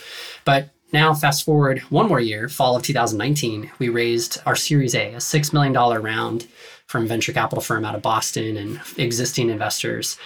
But 0.44 0.70
now, 0.92 1.14
fast 1.14 1.46
forward 1.46 1.80
one 1.90 2.08
more 2.08 2.20
year, 2.20 2.50
fall 2.50 2.76
of 2.76 2.82
2019, 2.82 3.72
we 3.78 3.90
raised 3.90 4.42
our 4.48 4.56
Series 4.56 4.96
A, 4.96 5.14
a 5.14 5.18
$6 5.18 5.54
million 5.54 5.74
round 5.74 6.48
from 6.88 7.08
venture 7.08 7.32
capital 7.32 7.62
firm 7.62 7.86
out 7.86 7.94
of 7.94 8.02
Boston 8.02 8.58
and 8.58 8.82
existing 8.98 9.52
investors. 9.52 10.18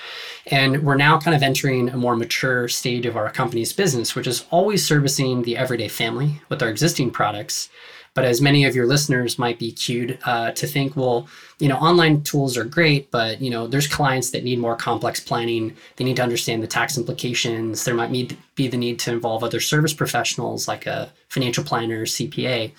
And 0.47 0.81
we're 0.83 0.95
now 0.95 1.19
kind 1.19 1.35
of 1.35 1.43
entering 1.43 1.89
a 1.89 1.97
more 1.97 2.15
mature 2.15 2.69
stage 2.69 3.05
of 3.05 3.17
our 3.17 3.29
company's 3.29 3.73
business, 3.73 4.15
which 4.15 4.27
is 4.27 4.45
always 4.51 4.87
servicing 4.87 5.41
the 5.41 5.57
everyday 5.57 5.89
family 5.89 6.41
with 6.47 6.63
our 6.63 6.69
existing 6.69 7.11
products, 7.11 7.67
but 8.13 8.25
as 8.25 8.41
many 8.41 8.63
of 8.63 8.75
your 8.75 8.85
listeners 8.85 9.39
might 9.39 9.57
be 9.57 9.71
cued 9.71 10.19
uh, 10.25 10.51
to 10.51 10.67
think, 10.67 10.95
well, 10.95 11.27
you 11.59 11.67
know, 11.67 11.77
online 11.77 12.21
tools 12.21 12.57
are 12.57 12.63
great, 12.63 13.09
but 13.09 13.41
you 13.41 13.49
know, 13.49 13.65
there's 13.65 13.87
clients 13.87 14.31
that 14.31 14.43
need 14.43 14.59
more 14.59 14.75
complex 14.75 15.19
planning. 15.19 15.75
They 15.95 16.05
need 16.05 16.17
to 16.17 16.23
understand 16.23 16.61
the 16.61 16.67
tax 16.67 16.97
implications. 16.97 17.83
There 17.83 17.95
might 17.95 18.11
need, 18.11 18.37
be 18.55 18.67
the 18.67 18.77
need 18.77 18.99
to 18.99 19.11
involve 19.11 19.43
other 19.43 19.59
service 19.59 19.93
professionals 19.93 20.67
like 20.67 20.85
a 20.85 21.11
financial 21.29 21.63
planner, 21.63 22.05
CPA. 22.05 22.71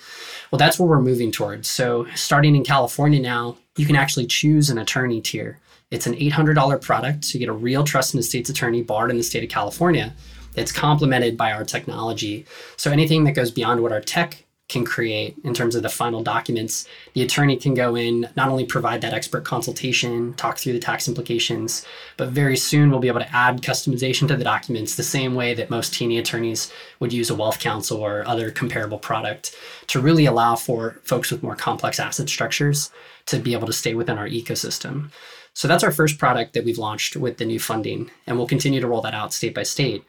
Well, 0.51 0.59
that's 0.59 0.79
where 0.79 0.87
we're 0.87 1.01
moving 1.01 1.31
towards. 1.31 1.67
So, 1.67 2.07
starting 2.15 2.55
in 2.55 2.63
California 2.63 3.19
now, 3.19 3.57
you 3.75 3.85
can 3.85 3.95
actually 3.97 4.27
choose 4.27 4.69
an 4.69 4.77
attorney 4.77 5.19
tier. 5.19 5.59
It's 5.91 6.07
an 6.07 6.15
$800 6.15 6.81
product. 6.81 7.25
So 7.25 7.39
get 7.39 7.49
a 7.49 7.53
real 7.53 7.83
trust 7.83 8.13
and 8.13 8.19
estates 8.19 8.49
attorney 8.49 8.81
barred 8.81 9.11
in 9.11 9.17
the 9.17 9.23
state 9.23 9.43
of 9.43 9.49
California. 9.49 10.13
It's 10.55 10.71
complemented 10.71 11.37
by 11.37 11.51
our 11.51 11.65
technology. 11.65 12.45
So 12.77 12.91
anything 12.91 13.25
that 13.25 13.33
goes 13.33 13.51
beyond 13.51 13.81
what 13.81 13.91
our 13.91 14.01
tech 14.01 14.44
can 14.67 14.83
create 14.83 15.35
in 15.43 15.53
terms 15.53 15.75
of 15.75 15.83
the 15.83 15.89
final 15.89 16.23
documents. 16.23 16.87
The 17.13 17.21
attorney 17.21 17.55
can 17.55 17.75
go 17.75 17.95
in, 17.95 18.27
not 18.35 18.49
only 18.49 18.65
provide 18.65 19.01
that 19.01 19.13
expert 19.13 19.45
consultation, 19.45 20.33
talk 20.33 20.57
through 20.57 20.73
the 20.73 20.79
tax 20.79 21.07
implications, 21.07 21.85
but 22.17 22.29
very 22.29 22.57
soon 22.57 22.89
we'll 22.89 22.99
be 22.99 23.07
able 23.07 23.19
to 23.19 23.35
add 23.35 23.61
customization 23.61 24.27
to 24.27 24.35
the 24.35 24.43
documents 24.43 24.95
the 24.95 25.03
same 25.03 25.35
way 25.35 25.53
that 25.53 25.69
most 25.69 25.93
T&E 25.93 26.17
attorneys 26.17 26.71
would 26.99 27.13
use 27.13 27.29
a 27.29 27.35
wealth 27.35 27.59
counsel 27.59 27.99
or 27.99 28.27
other 28.27 28.49
comparable 28.49 28.97
product 28.97 29.55
to 29.87 30.01
really 30.01 30.25
allow 30.25 30.55
for 30.55 30.99
folks 31.03 31.31
with 31.31 31.43
more 31.43 31.55
complex 31.55 31.99
asset 31.99 32.27
structures 32.27 32.91
to 33.27 33.37
be 33.37 33.53
able 33.53 33.67
to 33.67 33.73
stay 33.73 33.93
within 33.93 34.17
our 34.17 34.27
ecosystem. 34.27 35.11
So 35.53 35.67
that's 35.67 35.83
our 35.83 35.91
first 35.91 36.17
product 36.17 36.53
that 36.53 36.65
we've 36.65 36.77
launched 36.77 37.15
with 37.15 37.37
the 37.37 37.45
new 37.45 37.59
funding, 37.59 38.09
and 38.25 38.35
we'll 38.35 38.47
continue 38.47 38.81
to 38.81 38.87
roll 38.87 39.01
that 39.01 39.13
out 39.13 39.31
state 39.31 39.53
by 39.53 39.63
state. 39.63 40.03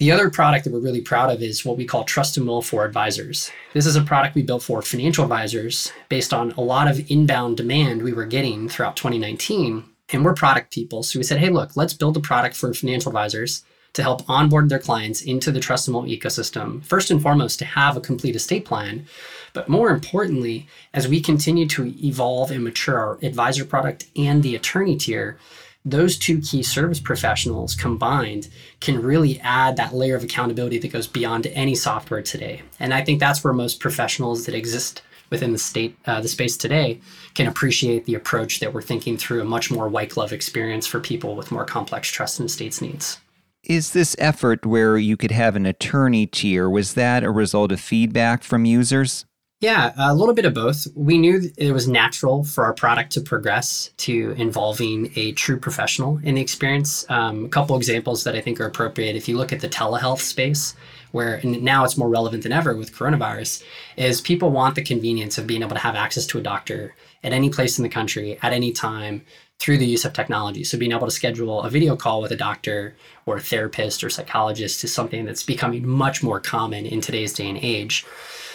The 0.00 0.12
other 0.12 0.30
product 0.30 0.64
that 0.64 0.72
we're 0.72 0.80
really 0.80 1.02
proud 1.02 1.30
of 1.30 1.42
is 1.42 1.62
what 1.62 1.76
we 1.76 1.84
call 1.84 2.04
Trust 2.04 2.38
and 2.38 2.46
Will 2.46 2.62
for 2.62 2.86
Advisors. 2.86 3.50
This 3.74 3.84
is 3.84 3.96
a 3.96 4.02
product 4.02 4.34
we 4.34 4.40
built 4.40 4.62
for 4.62 4.80
financial 4.80 5.24
advisors 5.24 5.92
based 6.08 6.32
on 6.32 6.52
a 6.52 6.62
lot 6.62 6.88
of 6.88 7.10
inbound 7.10 7.58
demand 7.58 8.00
we 8.00 8.14
were 8.14 8.24
getting 8.24 8.66
throughout 8.66 8.96
2019. 8.96 9.84
And 10.14 10.24
we're 10.24 10.32
product 10.32 10.72
people. 10.72 11.02
So 11.02 11.18
we 11.18 11.22
said, 11.22 11.36
hey, 11.36 11.50
look, 11.50 11.76
let's 11.76 11.92
build 11.92 12.16
a 12.16 12.20
product 12.20 12.56
for 12.56 12.72
financial 12.72 13.10
advisors 13.10 13.62
to 13.92 14.02
help 14.02 14.22
onboard 14.26 14.70
their 14.70 14.78
clients 14.78 15.20
into 15.20 15.52
the 15.52 15.60
Trust 15.60 15.86
and 15.86 15.94
Will 15.94 16.04
ecosystem. 16.04 16.82
First 16.82 17.10
and 17.10 17.20
foremost, 17.20 17.58
to 17.58 17.66
have 17.66 17.94
a 17.94 18.00
complete 18.00 18.36
estate 18.36 18.64
plan. 18.64 19.04
But 19.52 19.68
more 19.68 19.90
importantly, 19.90 20.66
as 20.94 21.08
we 21.08 21.20
continue 21.20 21.66
to 21.68 21.92
evolve 22.02 22.50
and 22.50 22.64
mature 22.64 22.98
our 22.98 23.18
advisor 23.22 23.66
product 23.66 24.06
and 24.16 24.42
the 24.42 24.56
attorney 24.56 24.96
tier, 24.96 25.36
those 25.84 26.18
two 26.18 26.40
key 26.40 26.62
service 26.62 27.00
professionals 27.00 27.74
combined 27.74 28.48
can 28.80 29.00
really 29.00 29.40
add 29.40 29.76
that 29.76 29.94
layer 29.94 30.16
of 30.16 30.22
accountability 30.22 30.78
that 30.78 30.92
goes 30.92 31.06
beyond 31.06 31.46
any 31.48 31.74
software 31.74 32.22
today. 32.22 32.62
And 32.78 32.92
I 32.92 33.02
think 33.02 33.18
that's 33.18 33.42
where 33.42 33.52
most 33.52 33.80
professionals 33.80 34.44
that 34.46 34.54
exist 34.54 35.02
within 35.30 35.52
the 35.52 35.58
state 35.58 35.96
uh, 36.06 36.20
the 36.20 36.28
space 36.28 36.56
today 36.56 37.00
can 37.34 37.46
appreciate 37.46 38.04
the 38.04 38.14
approach 38.14 38.60
that 38.60 38.74
we're 38.74 38.82
thinking 38.82 39.16
through 39.16 39.40
a 39.40 39.44
much 39.44 39.70
more 39.70 39.88
white 39.88 40.10
glove 40.10 40.32
experience 40.32 40.86
for 40.86 41.00
people 41.00 41.36
with 41.36 41.52
more 41.52 41.64
complex 41.64 42.08
trust 42.08 42.40
and 42.40 42.48
estates 42.48 42.82
needs. 42.82 43.18
Is 43.62 43.92
this 43.92 44.16
effort 44.18 44.66
where 44.66 44.98
you 44.98 45.16
could 45.16 45.30
have 45.30 45.54
an 45.54 45.66
attorney 45.66 46.26
tier 46.26 46.68
was 46.68 46.94
that 46.94 47.22
a 47.22 47.30
result 47.30 47.72
of 47.72 47.80
feedback 47.80 48.42
from 48.42 48.64
users? 48.64 49.26
Yeah, 49.60 49.92
a 49.98 50.14
little 50.14 50.34
bit 50.34 50.46
of 50.46 50.54
both. 50.54 50.86
We 50.94 51.18
knew 51.18 51.50
it 51.58 51.72
was 51.72 51.86
natural 51.86 52.44
for 52.44 52.64
our 52.64 52.72
product 52.72 53.12
to 53.12 53.20
progress 53.20 53.90
to 53.98 54.30
involving 54.38 55.12
a 55.16 55.32
true 55.32 55.58
professional 55.58 56.18
in 56.22 56.36
the 56.36 56.40
experience. 56.40 57.04
Um, 57.10 57.44
a 57.44 57.48
couple 57.50 57.76
examples 57.76 58.24
that 58.24 58.34
I 58.34 58.40
think 58.40 58.58
are 58.58 58.64
appropriate. 58.64 59.16
If 59.16 59.28
you 59.28 59.36
look 59.36 59.52
at 59.52 59.60
the 59.60 59.68
telehealth 59.68 60.20
space, 60.20 60.74
where 61.10 61.42
now 61.44 61.84
it's 61.84 61.98
more 61.98 62.08
relevant 62.08 62.42
than 62.42 62.52
ever 62.52 62.74
with 62.74 62.94
coronavirus, 62.94 63.62
is 63.98 64.22
people 64.22 64.50
want 64.50 64.76
the 64.76 64.82
convenience 64.82 65.36
of 65.36 65.46
being 65.46 65.60
able 65.62 65.76
to 65.76 65.82
have 65.82 65.94
access 65.94 66.24
to 66.28 66.38
a 66.38 66.42
doctor 66.42 66.94
at 67.22 67.34
any 67.34 67.50
place 67.50 67.78
in 67.78 67.82
the 67.82 67.90
country 67.90 68.38
at 68.40 68.54
any 68.54 68.72
time 68.72 69.20
through 69.58 69.76
the 69.76 69.84
use 69.84 70.06
of 70.06 70.14
technology. 70.14 70.64
So 70.64 70.78
being 70.78 70.92
able 70.92 71.06
to 71.06 71.10
schedule 71.10 71.64
a 71.64 71.68
video 71.68 71.96
call 71.96 72.22
with 72.22 72.32
a 72.32 72.36
doctor 72.36 72.96
or 73.26 73.36
a 73.36 73.40
therapist 73.42 74.02
or 74.02 74.08
psychologist 74.08 74.82
is 74.84 74.94
something 74.94 75.26
that's 75.26 75.42
becoming 75.42 75.86
much 75.86 76.22
more 76.22 76.40
common 76.40 76.86
in 76.86 77.02
today's 77.02 77.34
day 77.34 77.50
and 77.50 77.58
age. 77.60 78.06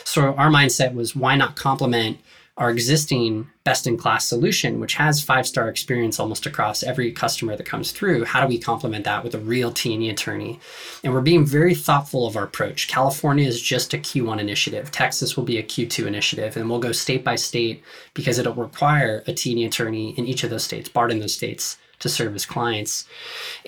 So 0.05 0.33
our 0.35 0.49
mindset 0.49 0.93
was 0.93 1.15
why 1.15 1.35
not 1.35 1.55
complement 1.55 2.19
our 2.57 2.69
existing 2.69 3.49
best 3.65 3.85
in 3.85 3.97
class 3.97 4.25
solution, 4.25 4.79
which 4.79 4.93
has 4.93 5.21
five 5.21 5.45
star 5.45 5.67
experience 5.67 6.19
almost 6.19 6.45
across 6.45 6.83
every 6.83 7.11
customer 7.11 7.57
that 7.57 7.65
comes 7.65 7.91
through. 7.91 8.23
How 8.23 8.41
do 8.41 8.47
we 8.47 8.57
complement 8.57 9.03
that 9.03 9.25
with 9.25 9.35
a 9.35 9.39
real 9.39 9.73
T&E 9.73 10.09
attorney? 10.09 10.59
And 11.03 11.13
we're 11.13 11.19
being 11.19 11.45
very 11.45 11.75
thoughtful 11.75 12.25
of 12.25 12.37
our 12.37 12.45
approach. 12.45 12.87
California 12.87 13.45
is 13.45 13.61
just 13.61 13.93
a 13.93 13.97
Q1 13.97 14.39
initiative. 14.39 14.89
Texas 14.89 15.35
will 15.35 15.43
be 15.43 15.57
a 15.57 15.63
Q2 15.63 16.05
initiative, 16.05 16.55
and 16.55 16.69
we'll 16.69 16.79
go 16.79 16.93
state 16.93 17.25
by 17.25 17.35
state 17.35 17.83
because 18.13 18.39
it'll 18.39 18.53
require 18.53 19.23
a 19.27 19.33
T&E 19.33 19.65
attorney 19.65 20.11
in 20.11 20.25
each 20.25 20.45
of 20.45 20.49
those 20.49 20.63
states, 20.63 20.87
barred 20.87 21.11
in 21.11 21.19
those 21.19 21.33
states, 21.33 21.77
to 21.99 22.07
serve 22.07 22.35
as 22.35 22.45
clients. 22.45 23.05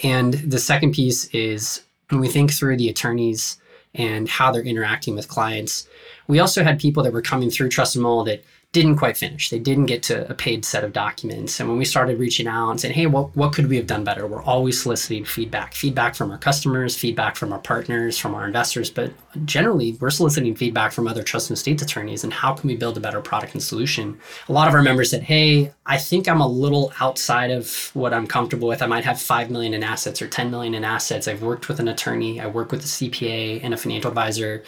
And 0.01 0.34
the 0.36 0.60
second 0.60 0.94
piece 0.94 1.25
is 1.34 1.84
when 2.10 2.22
we 2.22 2.29
think 2.29 2.53
through 2.53 2.77
the 2.77 2.89
attorneys 2.89 3.58
and 3.98 4.30
how 4.30 4.51
they're 4.51 4.62
interacting 4.62 5.16
with 5.16 5.27
clients, 5.27 5.88
we 6.27 6.39
also 6.39 6.63
had 6.63 6.80
people 6.80 7.04
that 7.04 7.13
were 7.13 7.22
coming 7.22 7.50
through 7.50 7.70
Trust 7.70 7.96
and 7.96 8.06
Will 8.06 8.24
that 8.25 8.44
didn't 8.74 8.98
quite 8.98 9.18
finish. 9.18 9.50
They 9.50 9.60
didn't 9.60 9.86
get 9.86 10.04
to 10.04 10.30
a 10.30 10.34
paid 10.34 10.66
set 10.66 10.84
of 10.84 10.92
documents. 10.92 11.60
And 11.60 11.70
when 11.70 11.78
we 11.78 11.86
started 11.86 12.20
reaching 12.20 12.48
out 12.48 12.70
and 12.70 12.80
saying, 12.80 12.94
hey, 12.94 13.06
what, 13.08 13.36
what 13.36 13.54
could 13.54 13.68
we 13.68 13.78
have 13.78 13.88
done 13.88 14.04
better? 14.04 14.28
We're 14.28 14.44
always 14.44 14.82
soliciting 14.82 15.24
feedback 15.24 15.74
feedback 15.74 16.16
from 16.16 16.32
our 16.32 16.38
customers, 16.38 16.96
feedback 16.96 17.38
from 17.38 17.54
our 17.54 17.60
partners, 17.60 18.18
from 18.18 18.36
our 18.36 18.46
investors. 18.46 18.90
But 18.90 19.14
generally, 19.46 19.98
we're 20.02 20.10
soliciting 20.10 20.54
feedback 20.54 20.92
from 20.92 21.08
other 21.08 21.24
trust 21.24 21.50
and 21.50 21.56
estates 21.56 21.82
attorneys 21.82 22.24
and 22.26 22.34
how 22.34 22.54
can 22.54 22.68
we 22.68 22.76
build 22.76 22.98
a 22.98 23.00
better 23.00 23.22
product 23.22 23.54
and 23.54 23.64
solution? 23.64 24.20
A 24.50 24.54
lot 24.54 24.68
of 24.68 24.74
our 24.74 24.84
members 24.84 25.12
said, 25.12 25.24
hey, 25.24 25.72
I 25.86 25.98
think 25.98 26.28
I'm 26.28 26.42
a 26.42 26.48
little 26.48 26.92
outside 27.00 27.52
of 27.52 27.90
what 27.94 28.14
I'm 28.14 28.28
comfortable 28.28 28.68
with. 28.68 28.82
I 28.82 28.86
might 28.86 29.06
have 29.06 29.20
5 29.22 29.50
million 29.50 29.74
in 29.74 29.82
assets 29.82 30.22
or 30.22 30.28
10 30.28 30.52
million 30.52 30.76
in 30.76 30.84
assets. 30.84 31.28
I've 31.28 31.42
worked 31.42 31.70
with 31.70 31.80
an 31.80 31.88
attorney, 31.88 32.42
I 32.42 32.48
work 32.48 32.72
with 32.72 32.82
a 32.82 32.88
CPA 32.88 33.62
and 33.64 33.74
a 33.74 33.78
financial 33.78 34.10
advisor. 34.10 34.64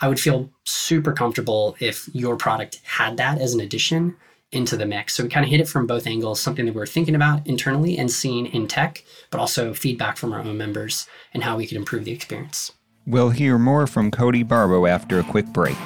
I 0.00 0.08
would 0.08 0.20
feel 0.20 0.50
super 0.64 1.12
comfortable 1.12 1.76
if 1.80 2.08
your 2.12 2.36
product 2.36 2.80
had 2.84 3.16
that 3.16 3.40
as 3.40 3.54
an 3.54 3.60
addition 3.60 4.16
into 4.52 4.76
the 4.76 4.86
mix. 4.86 5.14
So 5.14 5.22
we 5.22 5.28
kind 5.28 5.44
of 5.44 5.50
hit 5.50 5.60
it 5.60 5.68
from 5.68 5.86
both 5.86 6.06
angles, 6.06 6.40
something 6.40 6.66
that 6.66 6.74
we're 6.74 6.86
thinking 6.86 7.14
about 7.14 7.46
internally 7.46 7.98
and 7.98 8.10
seeing 8.10 8.46
in 8.46 8.68
tech, 8.68 9.04
but 9.30 9.40
also 9.40 9.74
feedback 9.74 10.16
from 10.16 10.32
our 10.32 10.40
own 10.40 10.56
members 10.56 11.06
and 11.34 11.42
how 11.42 11.56
we 11.56 11.66
could 11.66 11.76
improve 11.76 12.04
the 12.04 12.12
experience. 12.12 12.72
We'll 13.06 13.30
hear 13.30 13.58
more 13.58 13.86
from 13.86 14.10
Cody 14.10 14.42
Barbo 14.42 14.86
after 14.86 15.18
a 15.18 15.22
quick 15.22 15.46
break. 15.46 15.76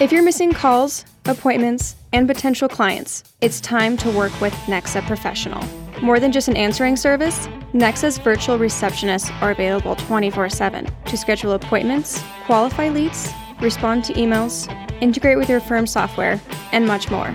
If 0.00 0.12
you're 0.12 0.22
missing 0.22 0.52
calls, 0.52 1.04
appointments, 1.24 1.96
and 2.12 2.26
potential 2.26 2.68
clients, 2.68 3.24
it's 3.40 3.60
time 3.60 3.96
to 3.98 4.10
work 4.10 4.38
with 4.40 4.52
Nexa 4.66 5.06
Professional. 5.06 5.62
More 6.02 6.20
than 6.20 6.30
just 6.30 6.48
an 6.48 6.56
answering 6.56 6.96
service, 6.96 7.48
Nexa's 7.72 8.18
virtual 8.18 8.56
receptionists 8.56 9.30
are 9.42 9.50
available 9.50 9.96
24 9.96 10.48
7 10.48 10.86
to 11.06 11.16
schedule 11.16 11.52
appointments, 11.52 12.22
qualify 12.46 12.88
leads, 12.88 13.32
respond 13.60 14.04
to 14.04 14.12
emails, 14.12 14.68
integrate 15.00 15.38
with 15.38 15.48
your 15.48 15.60
firm's 15.60 15.90
software, 15.90 16.40
and 16.72 16.86
much 16.86 17.10
more. 17.10 17.34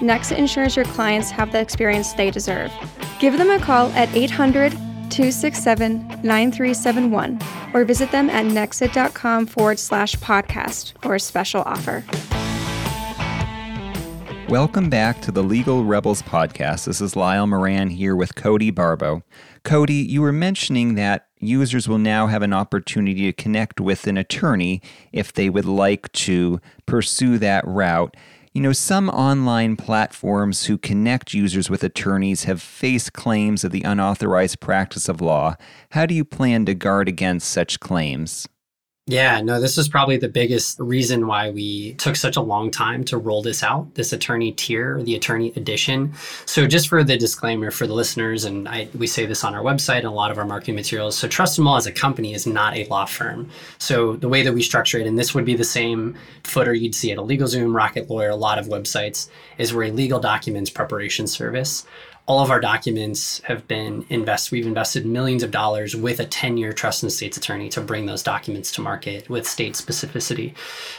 Nexa 0.00 0.36
ensures 0.36 0.76
your 0.76 0.84
clients 0.86 1.30
have 1.30 1.52
the 1.52 1.60
experience 1.60 2.12
they 2.12 2.30
deserve. 2.30 2.72
Give 3.18 3.38
them 3.38 3.50
a 3.50 3.58
call 3.58 3.88
at 3.92 4.14
800 4.14 4.72
267 4.72 6.06
9371 6.22 7.38
or 7.72 7.84
visit 7.84 8.10
them 8.10 8.28
at 8.30 8.46
nexa.com 8.46 9.46
forward 9.46 9.78
slash 9.78 10.16
podcast 10.16 10.92
for 11.02 11.14
a 11.14 11.20
special 11.20 11.62
offer. 11.62 12.04
Welcome 14.52 14.90
back 14.90 15.22
to 15.22 15.32
the 15.32 15.42
Legal 15.42 15.82
Rebels 15.82 16.20
podcast. 16.20 16.84
This 16.84 17.00
is 17.00 17.16
Lyle 17.16 17.46
Moran 17.46 17.88
here 17.88 18.14
with 18.14 18.34
Cody 18.34 18.70
Barbo. 18.70 19.22
Cody, 19.64 19.94
you 19.94 20.20
were 20.20 20.30
mentioning 20.30 20.94
that 20.96 21.26
users 21.38 21.88
will 21.88 21.96
now 21.96 22.26
have 22.26 22.42
an 22.42 22.52
opportunity 22.52 23.24
to 23.24 23.32
connect 23.32 23.80
with 23.80 24.06
an 24.06 24.18
attorney 24.18 24.82
if 25.10 25.32
they 25.32 25.48
would 25.48 25.64
like 25.64 26.12
to 26.12 26.60
pursue 26.84 27.38
that 27.38 27.66
route. 27.66 28.14
You 28.52 28.60
know, 28.60 28.74
some 28.74 29.08
online 29.08 29.74
platforms 29.74 30.66
who 30.66 30.76
connect 30.76 31.32
users 31.32 31.70
with 31.70 31.82
attorneys 31.82 32.44
have 32.44 32.60
faced 32.60 33.14
claims 33.14 33.64
of 33.64 33.72
the 33.72 33.84
unauthorized 33.84 34.60
practice 34.60 35.08
of 35.08 35.22
law. 35.22 35.56
How 35.92 36.04
do 36.04 36.12
you 36.12 36.26
plan 36.26 36.66
to 36.66 36.74
guard 36.74 37.08
against 37.08 37.48
such 37.48 37.80
claims? 37.80 38.46
Yeah, 39.08 39.40
no, 39.40 39.60
this 39.60 39.78
is 39.78 39.88
probably 39.88 40.16
the 40.16 40.28
biggest 40.28 40.78
reason 40.78 41.26
why 41.26 41.50
we 41.50 41.94
took 41.94 42.14
such 42.14 42.36
a 42.36 42.40
long 42.40 42.70
time 42.70 43.02
to 43.06 43.18
roll 43.18 43.42
this 43.42 43.64
out, 43.64 43.92
this 43.96 44.12
attorney 44.12 44.52
tier, 44.52 45.02
the 45.02 45.16
attorney 45.16 45.52
edition. 45.56 46.14
So 46.46 46.68
just 46.68 46.86
for 46.86 47.02
the 47.02 47.16
disclaimer 47.16 47.72
for 47.72 47.88
the 47.88 47.94
listeners, 47.94 48.44
and 48.44 48.68
I, 48.68 48.86
we 48.96 49.08
say 49.08 49.26
this 49.26 49.42
on 49.42 49.56
our 49.56 49.62
website 49.62 49.98
and 49.98 50.06
a 50.06 50.12
lot 50.12 50.30
of 50.30 50.38
our 50.38 50.44
marketing 50.44 50.76
materials. 50.76 51.16
So 51.16 51.26
Trust 51.26 51.58
and 51.58 51.66
Will 51.66 51.74
as 51.74 51.88
a 51.88 51.92
company 51.92 52.32
is 52.32 52.46
not 52.46 52.76
a 52.76 52.84
law 52.84 53.04
firm. 53.04 53.50
So 53.78 54.14
the 54.14 54.28
way 54.28 54.44
that 54.44 54.54
we 54.54 54.62
structure 54.62 55.00
it, 55.00 55.06
and 55.08 55.18
this 55.18 55.34
would 55.34 55.44
be 55.44 55.56
the 55.56 55.64
same 55.64 56.16
footer 56.44 56.72
you'd 56.72 56.94
see 56.94 57.10
at 57.10 57.18
a 57.18 57.22
LegalZoom, 57.22 57.74
Rocket 57.74 58.08
Lawyer, 58.08 58.30
a 58.30 58.36
lot 58.36 58.60
of 58.60 58.66
websites, 58.66 59.28
is 59.58 59.74
we're 59.74 59.84
a 59.84 59.90
legal 59.90 60.20
documents 60.20 60.70
preparation 60.70 61.26
service 61.26 61.84
all 62.26 62.40
of 62.40 62.50
our 62.50 62.60
documents 62.60 63.40
have 63.44 63.66
been 63.66 64.06
invested. 64.08 64.52
We've 64.52 64.66
invested 64.66 65.04
millions 65.04 65.42
of 65.42 65.50
dollars 65.50 65.96
with 65.96 66.20
a 66.20 66.24
10 66.24 66.56
year 66.56 66.72
trust 66.72 67.02
and 67.02 67.10
estates 67.10 67.36
attorney 67.36 67.68
to 67.70 67.80
bring 67.80 68.06
those 68.06 68.22
documents 68.22 68.70
to 68.72 68.80
market 68.80 69.28
with 69.28 69.46
state 69.46 69.74
specificity. 69.74 70.54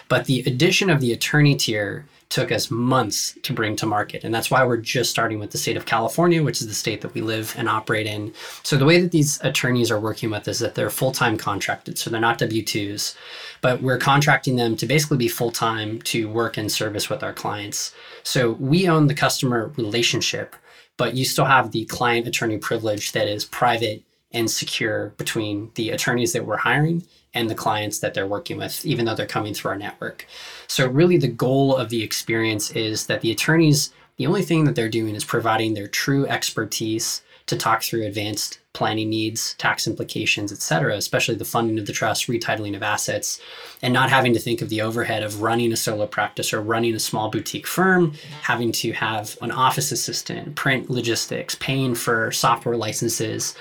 But 0.10 0.26
the 0.26 0.42
addition 0.42 0.90
of 0.90 1.00
the 1.00 1.14
attorney 1.14 1.56
tier 1.56 2.06
took 2.34 2.52
us 2.52 2.72
months 2.72 3.38
to 3.44 3.54
bring 3.54 3.76
to 3.76 3.86
market. 3.86 4.24
And 4.24 4.34
that's 4.34 4.50
why 4.50 4.66
we're 4.66 4.78
just 4.78 5.12
starting 5.12 5.38
with 5.38 5.52
the 5.52 5.58
state 5.58 5.78
of 5.78 5.86
California, 5.86 6.42
which 6.42 6.62
is 6.62 6.68
the 6.68 6.74
state 6.74 7.02
that 7.02 7.14
we 7.14 7.22
live 7.22 7.54
and 7.58 7.70
operate 7.70 8.08
in. 8.08 8.34
So 8.64 8.76
the 8.76 8.86
way 8.86 9.00
that 9.00 9.12
these 9.12 9.40
attorneys 9.44 9.92
are 9.92 10.00
working 10.00 10.32
with 10.32 10.48
is 10.48 10.58
that 10.58 10.74
they're 10.74 10.90
full 10.90 11.12
time 11.12 11.38
contracted. 11.38 12.00
So 12.00 12.10
they're 12.10 12.20
not 12.20 12.40
W 12.40 12.64
2s, 12.64 13.16
but 13.62 13.84
we're 13.84 14.00
contracting 14.00 14.56
them 14.56 14.76
to 14.78 14.88
basically 14.88 15.18
be 15.18 15.28
full 15.28 15.52
time 15.52 16.02
to 16.04 16.28
work 16.28 16.58
and 16.58 16.72
service 16.72 17.08
with 17.08 17.22
our 17.22 17.34
clients. 17.34 17.94
So 18.24 18.54
we 18.54 18.90
own 18.90 19.08
the 19.08 19.14
customer 19.14 19.72
relationship 19.78 20.56
but 20.98 21.16
you 21.16 21.26
still 21.26 21.46
have 21.46 21.72
the 21.72 21.86
client 21.86 22.28
attorney 22.28 22.58
privilege 22.58 23.12
that 23.14 23.28
is 23.28 23.46
private 23.46 24.04
and 24.32 24.50
secure 24.50 25.14
between 25.18 25.72
the 25.76 25.92
attorneys 25.92 26.34
that 26.34 26.46
we're 26.46 26.58
hiring 26.58 27.04
and 27.34 27.50
the 27.50 27.56
clients 27.56 28.00
that 28.00 28.14
they're 28.14 28.28
working 28.28 28.58
with, 28.58 28.86
even 28.86 29.06
though 29.06 29.16
they're 29.16 29.26
coming 29.26 29.54
through 29.54 29.72
our 29.72 29.78
network. 29.78 30.28
So, 30.68 30.88
really, 30.88 31.18
the 31.18 31.28
goal 31.28 31.76
of 31.76 31.90
the 31.90 32.04
experience 32.04 32.72
is 32.72 33.08
that 33.08 33.22
the 33.22 33.32
attorneys, 33.32 33.92
the 34.18 34.28
only 34.28 34.44
thing 34.44 34.66
that 34.66 34.76
they're 34.76 34.90
doing 34.90 35.16
is 35.16 35.26
providing 35.26 35.74
their 35.74 35.88
true 35.88 36.28
expertise 36.28 37.22
to 37.46 37.58
talk 37.58 37.84
through 37.84 38.06
advanced 38.06 38.60
planning 38.74 39.10
needs, 39.10 39.54
tax 39.56 39.86
implications, 39.86 40.52
et 40.52 40.58
cetera, 40.58 40.96
especially 40.96 41.36
the 41.36 41.46
funding 41.46 41.78
of 41.78 41.86
the 41.86 41.94
trust, 41.94 42.28
retitling 42.28 42.76
of 42.76 42.82
assets, 42.82 43.40
and 43.82 43.94
not 43.94 44.10
having 44.10 44.34
to 44.34 44.40
think 44.40 44.62
of 44.62 44.70
the 44.70 44.82
overhead 44.82 45.22
of 45.22 45.42
running 45.42 45.72
a 45.72 45.78
solo 45.78 46.08
practice 46.08 46.54
or 46.54 46.62
running 46.62 46.96
a 46.96 47.00
small 47.00 47.30
boutique 47.30 47.68
firm, 47.68 48.14
having 48.42 48.72
to 48.72 48.92
have 48.94 49.38
an 49.42 49.52
office 49.52 49.92
assistant, 49.92 50.56
print 50.56 50.90
logistics, 50.90 51.56
paying 51.56 51.94
for 51.94 52.32
software 52.32 52.78
licenses. 52.78 53.56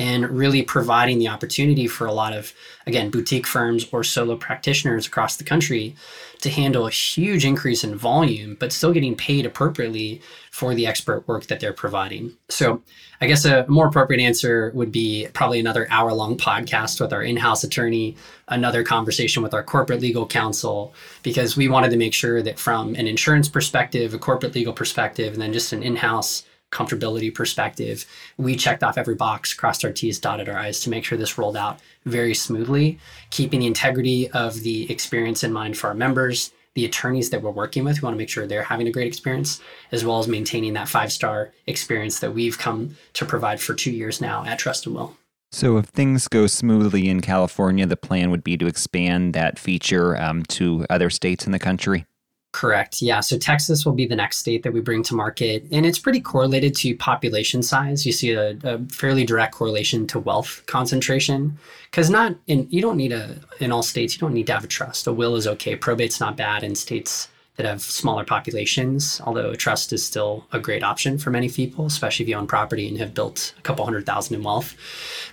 And 0.00 0.30
really 0.30 0.62
providing 0.62 1.18
the 1.18 1.28
opportunity 1.28 1.86
for 1.86 2.06
a 2.06 2.12
lot 2.12 2.32
of, 2.32 2.54
again, 2.86 3.10
boutique 3.10 3.46
firms 3.46 3.86
or 3.92 4.02
solo 4.02 4.34
practitioners 4.34 5.06
across 5.06 5.36
the 5.36 5.44
country 5.44 5.94
to 6.40 6.48
handle 6.48 6.86
a 6.86 6.90
huge 6.90 7.44
increase 7.44 7.84
in 7.84 7.94
volume, 7.94 8.56
but 8.58 8.72
still 8.72 8.94
getting 8.94 9.14
paid 9.14 9.44
appropriately 9.44 10.22
for 10.50 10.74
the 10.74 10.86
expert 10.86 11.28
work 11.28 11.48
that 11.48 11.60
they're 11.60 11.74
providing. 11.74 12.34
So, 12.48 12.82
I 13.20 13.26
guess 13.26 13.44
a 13.44 13.66
more 13.68 13.88
appropriate 13.88 14.22
answer 14.22 14.72
would 14.74 14.90
be 14.90 15.28
probably 15.34 15.60
another 15.60 15.86
hour 15.90 16.14
long 16.14 16.38
podcast 16.38 16.98
with 16.98 17.12
our 17.12 17.22
in 17.22 17.36
house 17.36 17.62
attorney, 17.62 18.16
another 18.48 18.82
conversation 18.82 19.42
with 19.42 19.52
our 19.52 19.62
corporate 19.62 20.00
legal 20.00 20.26
counsel, 20.26 20.94
because 21.22 21.58
we 21.58 21.68
wanted 21.68 21.90
to 21.90 21.98
make 21.98 22.14
sure 22.14 22.42
that 22.42 22.58
from 22.58 22.94
an 22.94 23.06
insurance 23.06 23.50
perspective, 23.50 24.14
a 24.14 24.18
corporate 24.18 24.54
legal 24.54 24.72
perspective, 24.72 25.34
and 25.34 25.42
then 25.42 25.52
just 25.52 25.74
an 25.74 25.82
in 25.82 25.96
house 25.96 26.44
comfortability 26.70 27.34
perspective, 27.34 28.06
we 28.36 28.56
checked 28.56 28.82
off 28.82 28.98
every 28.98 29.14
box, 29.14 29.52
crossed 29.54 29.84
our 29.84 29.92
T's, 29.92 30.18
dotted 30.18 30.48
our 30.48 30.58
I's 30.58 30.80
to 30.80 30.90
make 30.90 31.04
sure 31.04 31.18
this 31.18 31.38
rolled 31.38 31.56
out 31.56 31.80
very 32.04 32.34
smoothly, 32.34 32.98
keeping 33.30 33.60
the 33.60 33.66
integrity 33.66 34.30
of 34.30 34.60
the 34.62 34.90
experience 34.90 35.44
in 35.44 35.52
mind 35.52 35.76
for 35.76 35.88
our 35.88 35.94
members, 35.94 36.52
the 36.74 36.84
attorneys 36.84 37.30
that 37.30 37.42
we're 37.42 37.50
working 37.50 37.84
with. 37.84 38.00
We 38.00 38.06
want 38.06 38.14
to 38.14 38.18
make 38.18 38.28
sure 38.28 38.46
they're 38.46 38.62
having 38.62 38.86
a 38.86 38.92
great 38.92 39.08
experience, 39.08 39.60
as 39.92 40.04
well 40.04 40.18
as 40.18 40.28
maintaining 40.28 40.74
that 40.74 40.88
five 40.88 41.12
star 41.12 41.52
experience 41.66 42.20
that 42.20 42.32
we've 42.32 42.58
come 42.58 42.96
to 43.14 43.24
provide 43.24 43.60
for 43.60 43.74
two 43.74 43.90
years 43.90 44.20
now 44.20 44.44
at 44.44 44.58
Trust 44.58 44.86
and 44.86 44.94
Will. 44.94 45.16
So, 45.52 45.78
if 45.78 45.86
things 45.86 46.28
go 46.28 46.46
smoothly 46.46 47.08
in 47.08 47.20
California, 47.20 47.84
the 47.84 47.96
plan 47.96 48.30
would 48.30 48.44
be 48.44 48.56
to 48.56 48.68
expand 48.68 49.34
that 49.34 49.58
feature 49.58 50.16
um, 50.16 50.44
to 50.44 50.86
other 50.88 51.10
states 51.10 51.44
in 51.44 51.50
the 51.50 51.58
country? 51.58 52.06
Correct. 52.52 53.00
Yeah. 53.00 53.20
So 53.20 53.38
Texas 53.38 53.86
will 53.86 53.92
be 53.92 54.06
the 54.06 54.16
next 54.16 54.38
state 54.38 54.64
that 54.64 54.72
we 54.72 54.80
bring 54.80 55.04
to 55.04 55.14
market. 55.14 55.64
And 55.70 55.86
it's 55.86 56.00
pretty 56.00 56.20
correlated 56.20 56.74
to 56.76 56.96
population 56.96 57.62
size. 57.62 58.04
You 58.04 58.12
see 58.12 58.32
a, 58.32 58.56
a 58.64 58.78
fairly 58.86 59.24
direct 59.24 59.54
correlation 59.54 60.06
to 60.08 60.18
wealth 60.18 60.64
concentration. 60.66 61.56
Because 61.90 62.10
not 62.10 62.34
in, 62.48 62.66
you 62.68 62.82
don't 62.82 62.96
need 62.96 63.12
a, 63.12 63.36
in 63.60 63.70
all 63.70 63.84
states, 63.84 64.14
you 64.14 64.20
don't 64.20 64.34
need 64.34 64.48
to 64.48 64.52
have 64.52 64.64
a 64.64 64.68
trust. 64.68 65.06
A 65.06 65.12
will 65.12 65.36
is 65.36 65.46
okay. 65.46 65.76
Probate's 65.76 66.18
not 66.18 66.36
bad 66.36 66.64
in 66.64 66.74
states 66.74 67.28
that 67.56 67.66
have 67.66 67.82
smaller 67.82 68.24
populations, 68.24 69.20
although 69.24 69.54
trust 69.54 69.92
is 69.92 70.04
still 70.04 70.46
a 70.52 70.58
great 70.58 70.82
option 70.82 71.18
for 71.18 71.30
many 71.30 71.48
people, 71.48 71.86
especially 71.86 72.24
if 72.24 72.28
you 72.28 72.34
own 72.34 72.46
property 72.46 72.88
and 72.88 72.98
have 72.98 73.14
built 73.14 73.54
a 73.58 73.62
couple 73.62 73.84
hundred 73.84 74.06
thousand 74.06 74.36
in 74.36 74.42
wealth. 74.42 74.74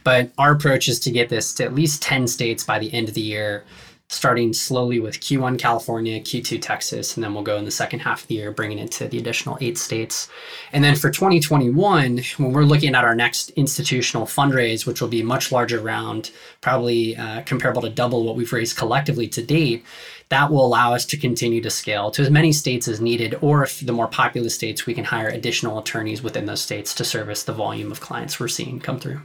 But 0.03 0.31
our 0.37 0.51
approach 0.51 0.87
is 0.87 0.99
to 1.01 1.11
get 1.11 1.29
this 1.29 1.53
to 1.55 1.63
at 1.63 1.73
least 1.73 2.01
10 2.01 2.27
states 2.27 2.63
by 2.63 2.79
the 2.79 2.93
end 2.93 3.07
of 3.07 3.15
the 3.15 3.21
year 3.21 3.63
starting 4.09 4.53
slowly 4.53 4.99
with 5.01 5.19
Q1 5.19 5.59
California, 5.59 6.21
Q2 6.21 6.61
Texas, 6.61 7.15
and 7.15 7.23
then 7.23 7.33
we'll 7.33 7.43
go 7.43 7.57
in 7.57 7.65
the 7.65 7.71
second 7.71 7.99
half 7.99 8.21
of 8.21 8.27
the 8.27 8.35
year, 8.35 8.51
bringing 8.51 8.79
it 8.79 8.91
to 8.93 9.07
the 9.07 9.17
additional 9.17 9.57
eight 9.59 9.77
states. 9.77 10.29
And 10.71 10.81
then 10.81 10.95
for 10.95 11.09
2021, 11.11 12.21
when 12.37 12.53
we're 12.53 12.63
looking 12.63 12.95
at 12.95 13.03
our 13.03 13.15
next 13.15 13.49
institutional 13.51 14.25
fundraise, 14.25 14.85
which 14.85 15.01
will 15.01 15.09
be 15.09 15.21
a 15.21 15.25
much 15.25 15.51
larger 15.51 15.81
round, 15.81 16.31
probably 16.61 17.17
uh, 17.17 17.41
comparable 17.41 17.81
to 17.81 17.89
double 17.89 18.23
what 18.23 18.37
we've 18.37 18.53
raised 18.53 18.77
collectively 18.77 19.27
to 19.27 19.43
date, 19.43 19.83
that 20.29 20.49
will 20.49 20.65
allow 20.65 20.93
us 20.93 21.05
to 21.05 21.17
continue 21.17 21.61
to 21.61 21.69
scale 21.69 22.09
to 22.11 22.21
as 22.21 22.29
many 22.29 22.53
states 22.53 22.87
as 22.87 23.01
needed, 23.01 23.35
or 23.41 23.63
if 23.63 23.81
the 23.81 23.93
more 23.93 24.07
populous 24.07 24.55
states, 24.55 24.85
we 24.85 24.93
can 24.93 25.05
hire 25.05 25.27
additional 25.27 25.79
attorneys 25.79 26.21
within 26.21 26.45
those 26.45 26.61
states 26.61 26.93
to 26.95 27.03
service 27.03 27.43
the 27.43 27.53
volume 27.53 27.91
of 27.91 27.99
clients 27.99 28.39
we're 28.39 28.47
seeing 28.47 28.79
come 28.79 28.99
through. 28.99 29.21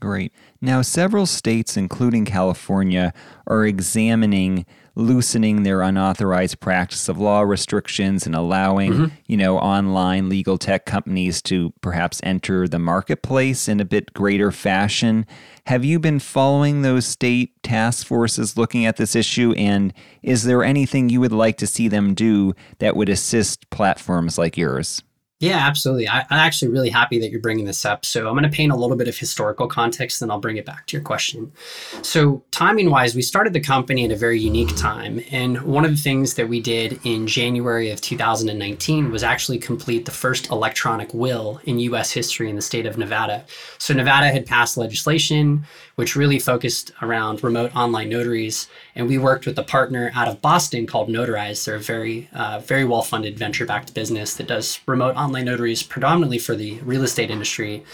Great. 0.00 0.32
Now, 0.60 0.82
several 0.82 1.24
states, 1.24 1.76
including 1.76 2.26
California, 2.26 3.14
are 3.46 3.64
examining 3.64 4.66
loosening 4.94 5.62
their 5.62 5.82
unauthorized 5.82 6.58
practice 6.58 7.08
of 7.08 7.18
law 7.18 7.42
restrictions 7.42 8.26
and 8.26 8.34
allowing, 8.34 8.92
mm-hmm. 8.92 9.14
you 9.26 9.36
know, 9.36 9.58
online 9.58 10.28
legal 10.28 10.56
tech 10.56 10.86
companies 10.86 11.42
to 11.42 11.72
perhaps 11.82 12.20
enter 12.22 12.66
the 12.66 12.78
marketplace 12.78 13.68
in 13.68 13.78
a 13.78 13.84
bit 13.84 14.12
greater 14.14 14.50
fashion. 14.50 15.26
Have 15.66 15.84
you 15.84 15.98
been 15.98 16.18
following 16.18 16.80
those 16.80 17.06
state 17.06 17.62
task 17.62 18.06
forces 18.06 18.56
looking 18.56 18.86
at 18.86 18.96
this 18.96 19.14
issue? 19.14 19.52
And 19.56 19.92
is 20.22 20.44
there 20.44 20.64
anything 20.64 21.10
you 21.10 21.20
would 21.20 21.32
like 21.32 21.58
to 21.58 21.66
see 21.66 21.88
them 21.88 22.14
do 22.14 22.54
that 22.78 22.96
would 22.96 23.10
assist 23.10 23.68
platforms 23.70 24.38
like 24.38 24.56
yours? 24.56 25.02
Yeah, 25.38 25.58
absolutely. 25.58 26.08
I, 26.08 26.20
am 26.20 26.26
actually 26.30 26.68
really 26.68 26.88
happy 26.88 27.18
that 27.18 27.30
you're 27.30 27.42
bringing 27.42 27.66
this 27.66 27.84
up. 27.84 28.06
So 28.06 28.26
I'm 28.26 28.32
going 28.32 28.50
to 28.50 28.56
paint 28.56 28.72
a 28.72 28.76
little 28.76 28.96
bit 28.96 29.06
of 29.06 29.18
historical 29.18 29.68
context, 29.68 30.20
then 30.20 30.30
I'll 30.30 30.40
bring 30.40 30.56
it 30.56 30.64
back 30.64 30.86
to 30.86 30.96
your 30.96 31.04
question. 31.04 31.52
So 32.00 32.42
timing 32.52 32.88
wise, 32.88 33.14
we 33.14 33.20
started 33.20 33.52
the 33.52 33.60
company 33.60 34.06
at 34.06 34.10
a 34.10 34.16
very 34.16 34.40
unique 34.40 34.74
time, 34.76 35.20
and 35.30 35.60
one 35.60 35.84
of 35.84 35.90
the 35.90 35.96
things 35.98 36.34
that 36.34 36.48
we 36.48 36.60
did 36.60 36.98
in 37.04 37.26
January 37.26 37.90
of 37.90 38.00
2019 38.00 39.10
was 39.10 39.22
actually 39.22 39.58
complete 39.58 40.06
the 40.06 40.10
first 40.10 40.48
electronic 40.48 41.12
will 41.12 41.60
in 41.64 41.80
U.S. 41.80 42.10
history 42.10 42.48
in 42.48 42.56
the 42.56 42.62
state 42.62 42.86
of 42.86 42.96
Nevada. 42.96 43.44
So 43.76 43.92
Nevada 43.92 44.30
had 44.30 44.46
passed 44.46 44.78
legislation 44.78 45.66
which 45.96 46.14
really 46.14 46.38
focused 46.38 46.92
around 47.02 47.42
remote 47.42 47.74
online 47.74 48.08
notaries. 48.08 48.68
And 48.94 49.08
we 49.08 49.18
worked 49.18 49.46
with 49.46 49.58
a 49.58 49.62
partner 49.62 50.12
out 50.14 50.28
of 50.28 50.40
Boston 50.40 50.86
called 50.86 51.08
Notarize. 51.08 51.64
They're 51.64 51.76
a 51.76 51.80
very, 51.80 52.28
uh, 52.32 52.60
very 52.60 52.84
well 52.84 53.02
funded 53.02 53.38
venture 53.38 53.66
backed 53.66 53.92
business 53.94 54.34
that 54.34 54.46
does 54.46 54.78
remote 54.86 55.16
online 55.16 55.25
notaries 55.32 55.82
predominantly 55.82 56.38
for 56.38 56.54
the 56.54 56.78
real 56.80 57.02
estate 57.02 57.30
industry. 57.30 57.84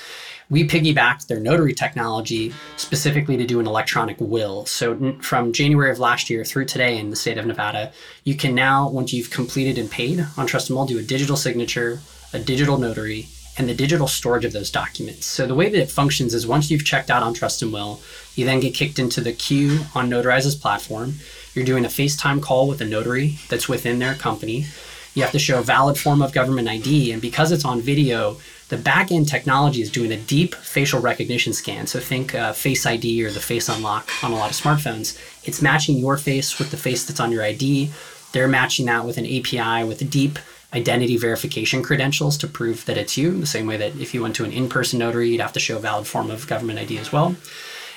We 0.51 0.69
piggybacked 0.69 1.29
their 1.29 1.41
notary 1.41 1.73
technology 1.73 2.53
specifically 2.77 3.37
to 3.39 3.47
do 3.47 3.59
an 3.59 3.67
electronic 3.67 4.21
will. 4.21 4.67
So, 4.67 5.17
from 5.21 5.53
January 5.53 5.91
of 5.91 5.99
last 5.99 6.29
year 6.29 6.45
through 6.45 6.67
today 6.67 6.99
in 6.99 7.11
the 7.11 7.17
state 7.17 7.39
of 7.39 7.47
Nevada, 7.47 7.93
you 8.25 8.35
can 8.35 8.55
now, 8.55 8.89
once 8.89 9.13
you've 9.13 9.31
completed 9.31 9.79
and 9.79 9.91
paid 9.91 10.27
on 10.37 10.47
Trust 10.47 10.69
and 10.69 10.77
Will, 10.77 10.85
do 10.85 10.99
a 10.99 11.03
digital 11.03 11.37
signature, 11.37 12.01
a 12.35 12.39
digital 12.39 12.77
notary, 12.77 13.29
and 13.59 13.69
the 13.69 13.75
digital 13.75 14.09
storage 14.09 14.45
of 14.45 14.53
those 14.53 14.71
documents. 14.71 15.27
So 15.27 15.47
the 15.47 15.55
way 15.55 15.69
that 15.69 15.81
it 15.81 15.91
functions 15.91 16.35
is 16.35 16.47
once 16.47 16.71
you've 16.71 16.85
checked 16.85 17.11
out 17.11 17.23
on 17.23 17.35
Trust 17.35 17.63
and 17.63 17.73
Will, 17.73 18.01
you 18.35 18.45
then 18.45 18.61
get 18.61 18.75
kicked 18.75 18.99
into 18.99 19.21
the 19.21 19.33
queue 19.33 19.81
on 19.95 20.09
Notarize's 20.09 20.57
platform. 20.57 21.15
You're 21.55 21.65
doing 21.65 21.85
a 21.85 21.89
FaceTime 21.89 22.41
call 22.43 22.67
with 22.67 22.81
a 22.81 22.87
notary 22.87 23.39
that's 23.49 23.69
within 23.69 23.99
their 23.99 24.15
company. 24.15 24.67
You 25.15 25.23
have 25.23 25.33
to 25.33 25.39
show 25.39 25.59
a 25.59 25.63
valid 25.63 25.99
form 25.99 26.23
of 26.23 26.33
government 26.33 26.69
ID, 26.69 27.13
and 27.13 27.21
because 27.21 27.53
it's 27.53 27.65
on 27.65 27.81
video, 27.81 28.39
the 28.69 28.79
back-end 28.79 29.29
technology 29.29 29.83
is 29.83 29.91
doing 29.91 30.11
a 30.11 30.17
deep 30.17 30.55
facial 30.55 31.01
recognition 31.01 31.53
scan. 31.53 31.87
So 31.87 32.01
think 32.01 32.35
uh, 32.35 32.55
Face 32.55 32.87
ID 32.87 33.23
or 33.25 33.31
the 33.31 33.41
Face 33.41 33.69
Unlock 33.69 34.09
on 34.25 34.33
a 34.33 34.37
lot 34.37 34.51
of 34.51 34.57
smartphones. 34.57 35.19
It's 35.45 35.61
matching 35.61 35.99
your 35.99 36.17
face 36.17 36.59
with 36.59 36.71
the 36.71 36.79
face 36.79 37.05
that's 37.05 37.21
on 37.21 37.31
your 37.31 37.43
ID. 37.43 37.91
They're 38.33 38.49
matching 38.49 38.87
that 38.87 39.05
with 39.05 39.19
an 39.19 39.27
API 39.27 39.87
with 39.87 40.09
deep 40.11 40.39
identity 40.73 41.19
verification 41.19 41.83
credentials 41.83 42.39
to 42.39 42.47
prove 42.47 42.87
that 42.87 42.97
it's 42.97 43.19
you, 43.19 43.39
the 43.39 43.47
same 43.47 43.67
way 43.67 43.77
that 43.77 43.95
if 43.97 44.15
you 44.15 44.23
went 44.23 44.35
to 44.37 44.45
an 44.45 44.53
in 44.53 44.71
person 44.71 44.99
notary, 44.99 45.29
you'd 45.29 45.43
have 45.43 45.53
to 45.53 45.61
show 45.61 45.77
a 45.77 45.81
valid 45.81 46.07
form 46.07 46.31
of 46.31 46.47
government 46.47 46.79
ID 46.79 46.97
as 46.97 47.13
well. 47.13 47.37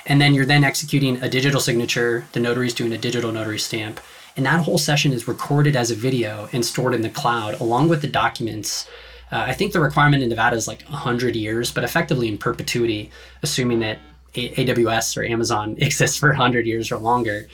And 0.06 0.20
then 0.20 0.34
you're 0.34 0.46
then 0.46 0.64
executing 0.64 1.22
a 1.24 1.30
digital 1.30 1.62
signature, 1.62 2.26
the 2.34 2.40
notary's 2.40 2.74
doing 2.74 2.92
a 2.92 2.98
digital 2.98 3.32
notary 3.32 3.60
stamp. 3.60 4.00
And 4.36 4.46
that 4.46 4.62
whole 4.62 4.78
session 4.78 5.14
is 5.14 5.28
recorded 5.28 5.76
as 5.76 5.92
a 5.92 5.96
video 5.96 6.50
and 6.52 6.66
stored 6.66 6.94
in 6.94 7.02
the 7.02 7.10
cloud 7.10 7.60
along 7.62 7.90
with 7.90 8.02
the 8.02 8.08
documents. 8.08 8.88
Uh, 9.32 9.46
I 9.48 9.54
think 9.54 9.72
the 9.72 9.80
requirement 9.80 10.24
in 10.24 10.30
Nevada 10.30 10.56
is 10.56 10.68
like 10.68 10.84
100 10.84 11.36
years, 11.36 11.72
but 11.72 11.84
effectively 11.84 12.28
in 12.28 12.38
perpetuity, 12.38 13.12
assuming 13.44 13.80
that 13.80 14.00
a- 14.36 14.66
AWS 14.66 15.18
or 15.18 15.24
Amazon 15.24 15.76
exists 15.80 16.18
for 16.18 16.30
100 16.30 16.66
years 16.66 16.92
or 16.92 16.98
longer. 16.98 17.48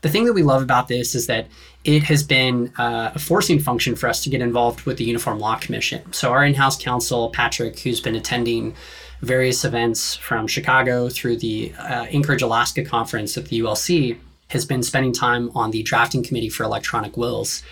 The 0.00 0.08
thing 0.08 0.26
that 0.26 0.32
we 0.32 0.42
love 0.42 0.62
about 0.62 0.86
this 0.86 1.14
is 1.14 1.26
that 1.26 1.46
it 1.84 2.04
has 2.04 2.22
been 2.22 2.72
uh, 2.78 3.12
a 3.14 3.18
forcing 3.18 3.58
function 3.58 3.96
for 3.96 4.08
us 4.08 4.22
to 4.24 4.30
get 4.30 4.40
involved 4.40 4.82
with 4.82 4.98
the 4.98 5.04
Uniform 5.04 5.40
Law 5.40 5.56
Commission. 5.56 6.12
So, 6.12 6.30
our 6.30 6.44
in 6.44 6.54
house 6.54 6.80
counsel, 6.80 7.30
Patrick, 7.30 7.80
who's 7.80 8.00
been 8.00 8.14
attending 8.14 8.76
various 9.22 9.64
events 9.64 10.14
from 10.14 10.46
Chicago 10.46 11.08
through 11.08 11.38
the 11.38 11.72
uh, 11.78 12.06
Anchorage, 12.10 12.42
Alaska 12.42 12.84
conference 12.84 13.36
at 13.36 13.46
the 13.46 13.60
ULC, 13.60 14.18
has 14.50 14.64
been 14.64 14.82
spending 14.82 15.12
time 15.12 15.50
on 15.54 15.70
the 15.70 15.82
drafting 15.82 16.22
committee 16.22 16.48
for 16.48 16.64
electronic 16.64 17.16
wills. 17.16 17.62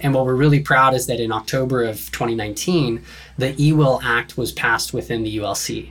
And 0.00 0.12
what 0.12 0.26
we're 0.26 0.34
really 0.34 0.60
proud 0.60 0.94
is 0.94 1.06
that 1.06 1.20
in 1.20 1.30
October 1.30 1.84
of 1.84 2.10
2019, 2.10 3.04
the 3.38 3.54
eWill 3.54 4.00
Act 4.02 4.36
was 4.36 4.50
passed 4.50 4.92
within 4.92 5.22
the 5.22 5.36
ULC. 5.38 5.90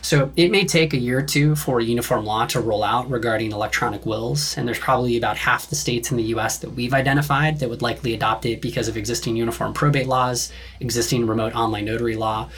So 0.00 0.32
it 0.34 0.50
may 0.50 0.64
take 0.64 0.92
a 0.92 0.98
year 0.98 1.20
or 1.20 1.22
two 1.22 1.54
for 1.54 1.80
uniform 1.80 2.24
law 2.24 2.44
to 2.46 2.60
roll 2.60 2.82
out 2.82 3.08
regarding 3.08 3.52
electronic 3.52 4.04
wills, 4.04 4.58
and 4.58 4.66
there's 4.66 4.78
probably 4.78 5.16
about 5.16 5.36
half 5.36 5.68
the 5.68 5.76
states 5.76 6.10
in 6.10 6.16
the 6.16 6.24
US 6.34 6.58
that 6.58 6.70
we've 6.70 6.92
identified 6.92 7.60
that 7.60 7.70
would 7.70 7.82
likely 7.82 8.12
adopt 8.12 8.44
it 8.44 8.60
because 8.60 8.88
of 8.88 8.96
existing 8.96 9.36
uniform 9.36 9.72
probate 9.72 10.08
laws, 10.08 10.50
existing 10.80 11.26
remote 11.26 11.54
online 11.54 11.84
notary 11.84 12.16
law. 12.16 12.48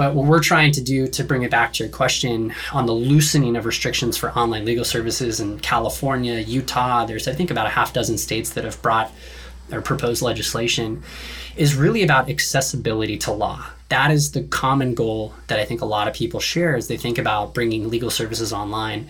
But 0.00 0.14
what 0.14 0.24
we're 0.24 0.42
trying 0.42 0.72
to 0.72 0.80
do 0.80 1.06
to 1.08 1.22
bring 1.22 1.42
it 1.42 1.50
back 1.50 1.74
to 1.74 1.84
your 1.84 1.92
question 1.92 2.54
on 2.72 2.86
the 2.86 2.94
loosening 2.94 3.54
of 3.54 3.66
restrictions 3.66 4.16
for 4.16 4.30
online 4.30 4.64
legal 4.64 4.86
services 4.86 5.40
in 5.40 5.60
California, 5.60 6.38
Utah, 6.38 7.04
there's 7.04 7.28
I 7.28 7.34
think 7.34 7.50
about 7.50 7.66
a 7.66 7.68
half 7.68 7.92
dozen 7.92 8.16
states 8.16 8.48
that 8.54 8.64
have 8.64 8.80
brought 8.80 9.12
or 9.70 9.82
proposed 9.82 10.22
legislation 10.22 11.02
is 11.54 11.74
really 11.74 12.02
about 12.02 12.30
accessibility 12.30 13.18
to 13.18 13.30
law 13.30 13.66
that 13.90 14.10
is 14.10 14.32
the 14.32 14.44
common 14.44 14.94
goal 14.94 15.34
that 15.48 15.58
I 15.58 15.66
think 15.66 15.82
a 15.82 15.84
lot 15.84 16.08
of 16.08 16.14
people 16.14 16.40
share 16.40 16.76
as 16.76 16.88
they 16.88 16.96
think 16.96 17.18
about 17.18 17.52
bringing 17.52 17.90
legal 17.90 18.10
services 18.10 18.54
online. 18.54 19.08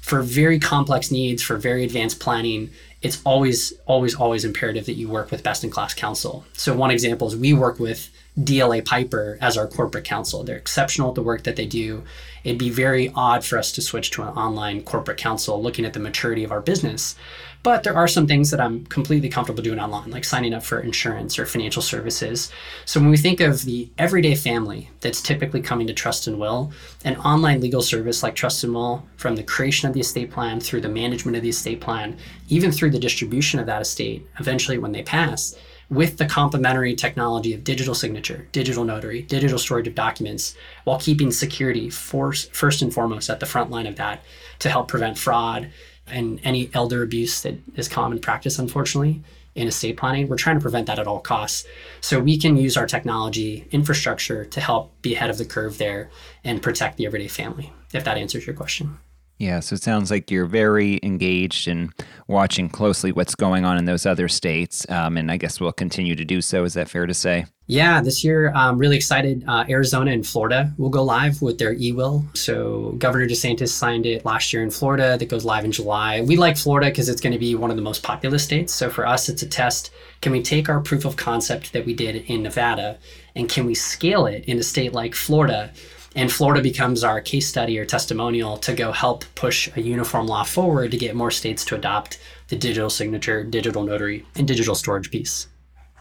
For 0.00 0.22
very 0.22 0.58
complex 0.58 1.12
needs, 1.12 1.42
for 1.42 1.56
very 1.56 1.84
advanced 1.84 2.18
planning, 2.18 2.70
it's 3.02 3.22
always, 3.24 3.72
always, 3.86 4.16
always 4.16 4.44
imperative 4.44 4.86
that 4.86 4.94
you 4.94 5.08
work 5.08 5.30
with 5.30 5.44
best 5.44 5.62
in 5.62 5.70
class 5.70 5.94
counsel. 5.94 6.44
So, 6.54 6.74
one 6.74 6.90
example 6.90 7.28
is 7.28 7.36
we 7.36 7.52
work 7.52 7.78
with 7.78 8.10
DLA 8.38 8.84
Piper 8.84 9.36
as 9.40 9.58
our 9.58 9.66
corporate 9.66 10.04
counsel. 10.04 10.42
They're 10.42 10.56
exceptional 10.56 11.10
at 11.10 11.14
the 11.14 11.22
work 11.22 11.42
that 11.44 11.56
they 11.56 11.66
do. 11.66 12.02
It'd 12.44 12.58
be 12.58 12.70
very 12.70 13.12
odd 13.14 13.44
for 13.44 13.58
us 13.58 13.72
to 13.72 13.82
switch 13.82 14.10
to 14.12 14.22
an 14.22 14.28
online 14.28 14.82
corporate 14.82 15.18
counsel 15.18 15.62
looking 15.62 15.84
at 15.84 15.92
the 15.92 16.00
maturity 16.00 16.42
of 16.42 16.50
our 16.50 16.60
business. 16.60 17.14
But 17.62 17.84
there 17.84 17.94
are 17.94 18.08
some 18.08 18.26
things 18.26 18.50
that 18.50 18.60
I'm 18.60 18.86
completely 18.86 19.28
comfortable 19.28 19.62
doing 19.62 19.78
online, 19.78 20.10
like 20.10 20.24
signing 20.24 20.52
up 20.52 20.64
for 20.64 20.80
insurance 20.80 21.38
or 21.38 21.46
financial 21.46 21.82
services. 21.82 22.50
So 22.86 22.98
when 22.98 23.10
we 23.10 23.16
think 23.16 23.40
of 23.40 23.62
the 23.62 23.88
everyday 23.98 24.34
family 24.34 24.90
that's 25.00 25.22
typically 25.22 25.62
coming 25.62 25.86
to 25.86 25.92
Trust 25.92 26.26
and 26.26 26.40
Will, 26.40 26.72
an 27.04 27.16
online 27.18 27.60
legal 27.60 27.82
service 27.82 28.22
like 28.22 28.34
Trust 28.34 28.64
and 28.64 28.74
Will, 28.74 29.06
from 29.16 29.36
the 29.36 29.44
creation 29.44 29.86
of 29.88 29.94
the 29.94 30.00
estate 30.00 30.32
plan 30.32 30.58
through 30.58 30.80
the 30.80 30.88
management 30.88 31.36
of 31.36 31.44
the 31.44 31.50
estate 31.50 31.80
plan, 31.80 32.16
even 32.48 32.72
through 32.72 32.90
the 32.90 32.98
distribution 32.98 33.60
of 33.60 33.66
that 33.66 33.82
estate, 33.82 34.26
eventually 34.40 34.78
when 34.78 34.90
they 34.90 35.02
pass, 35.02 35.54
with 35.92 36.16
the 36.16 36.24
complementary 36.24 36.94
technology 36.94 37.52
of 37.52 37.62
digital 37.62 37.94
signature, 37.94 38.48
digital 38.50 38.82
notary, 38.82 39.20
digital 39.20 39.58
storage 39.58 39.86
of 39.86 39.94
documents, 39.94 40.56
while 40.84 40.98
keeping 40.98 41.30
security 41.30 41.90
first 41.90 42.80
and 42.80 42.94
foremost 42.94 43.28
at 43.28 43.40
the 43.40 43.46
front 43.46 43.70
line 43.70 43.86
of 43.86 43.96
that 43.96 44.24
to 44.58 44.70
help 44.70 44.88
prevent 44.88 45.18
fraud 45.18 45.70
and 46.06 46.40
any 46.44 46.70
elder 46.72 47.02
abuse 47.02 47.42
that 47.42 47.56
is 47.76 47.88
common 47.88 48.18
practice, 48.18 48.58
unfortunately, 48.58 49.22
in 49.54 49.68
estate 49.68 49.98
planning. 49.98 50.28
We're 50.28 50.36
trying 50.36 50.56
to 50.56 50.62
prevent 50.62 50.86
that 50.86 50.98
at 50.98 51.06
all 51.06 51.20
costs. 51.20 51.66
So 52.00 52.20
we 52.20 52.38
can 52.38 52.56
use 52.56 52.78
our 52.78 52.86
technology 52.86 53.68
infrastructure 53.70 54.46
to 54.46 54.60
help 54.62 54.98
be 55.02 55.14
ahead 55.14 55.28
of 55.28 55.36
the 55.36 55.44
curve 55.44 55.76
there 55.76 56.08
and 56.42 56.62
protect 56.62 56.96
the 56.96 57.04
everyday 57.04 57.28
family, 57.28 57.70
if 57.92 58.02
that 58.04 58.16
answers 58.16 58.46
your 58.46 58.56
question. 58.56 58.96
Yeah, 59.38 59.58
so 59.58 59.74
it 59.74 59.82
sounds 59.82 60.10
like 60.10 60.30
you're 60.30 60.46
very 60.46 61.00
engaged 61.02 61.66
and 61.66 61.92
watching 62.28 62.68
closely 62.68 63.10
what's 63.10 63.34
going 63.34 63.64
on 63.64 63.76
in 63.76 63.86
those 63.86 64.06
other 64.06 64.28
states. 64.28 64.88
Um, 64.88 65.16
and 65.16 65.32
I 65.32 65.36
guess 65.36 65.60
we'll 65.60 65.72
continue 65.72 66.14
to 66.14 66.24
do 66.24 66.40
so. 66.40 66.62
Is 66.62 66.74
that 66.74 66.88
fair 66.88 67.06
to 67.06 67.14
say? 67.14 67.46
Yeah, 67.66 68.02
this 68.02 68.22
year 68.22 68.52
I'm 68.54 68.78
really 68.78 68.96
excited. 68.96 69.44
Uh, 69.48 69.64
Arizona 69.68 70.12
and 70.12 70.24
Florida 70.24 70.72
will 70.78 70.90
go 70.90 71.02
live 71.02 71.42
with 71.42 71.58
their 71.58 71.72
e-will. 71.74 72.24
So 72.34 72.94
Governor 72.98 73.26
DeSantis 73.26 73.70
signed 73.70 74.06
it 74.06 74.24
last 74.24 74.52
year 74.52 74.62
in 74.62 74.70
Florida. 74.70 75.16
That 75.16 75.26
goes 75.26 75.44
live 75.44 75.64
in 75.64 75.72
July. 75.72 76.20
We 76.20 76.36
like 76.36 76.56
Florida 76.56 76.90
because 76.90 77.08
it's 77.08 77.20
going 77.20 77.32
to 77.32 77.38
be 77.38 77.54
one 77.54 77.70
of 77.70 77.76
the 77.76 77.82
most 77.82 78.02
populous 78.02 78.44
states. 78.44 78.72
So 78.72 78.90
for 78.90 79.06
us, 79.06 79.28
it's 79.28 79.42
a 79.42 79.48
test. 79.48 79.90
Can 80.20 80.32
we 80.32 80.42
take 80.42 80.68
our 80.68 80.80
proof 80.80 81.04
of 81.04 81.16
concept 81.16 81.72
that 81.72 81.84
we 81.84 81.94
did 81.94 82.16
in 82.30 82.42
Nevada 82.42 82.98
and 83.34 83.48
can 83.48 83.66
we 83.66 83.74
scale 83.74 84.26
it 84.26 84.44
in 84.44 84.58
a 84.58 84.62
state 84.62 84.92
like 84.92 85.14
Florida? 85.14 85.72
And 86.14 86.30
Florida 86.30 86.62
becomes 86.62 87.04
our 87.04 87.20
case 87.20 87.48
study 87.48 87.78
or 87.78 87.86
testimonial 87.86 88.56
to 88.58 88.74
go 88.74 88.92
help 88.92 89.24
push 89.34 89.70
a 89.76 89.80
uniform 89.80 90.26
law 90.26 90.44
forward 90.44 90.90
to 90.90 90.96
get 90.98 91.14
more 91.14 91.30
states 91.30 91.64
to 91.66 91.74
adopt 91.74 92.18
the 92.48 92.56
digital 92.56 92.90
signature, 92.90 93.42
digital 93.44 93.82
notary, 93.82 94.26
and 94.36 94.46
digital 94.46 94.74
storage 94.74 95.10
piece. 95.10 95.48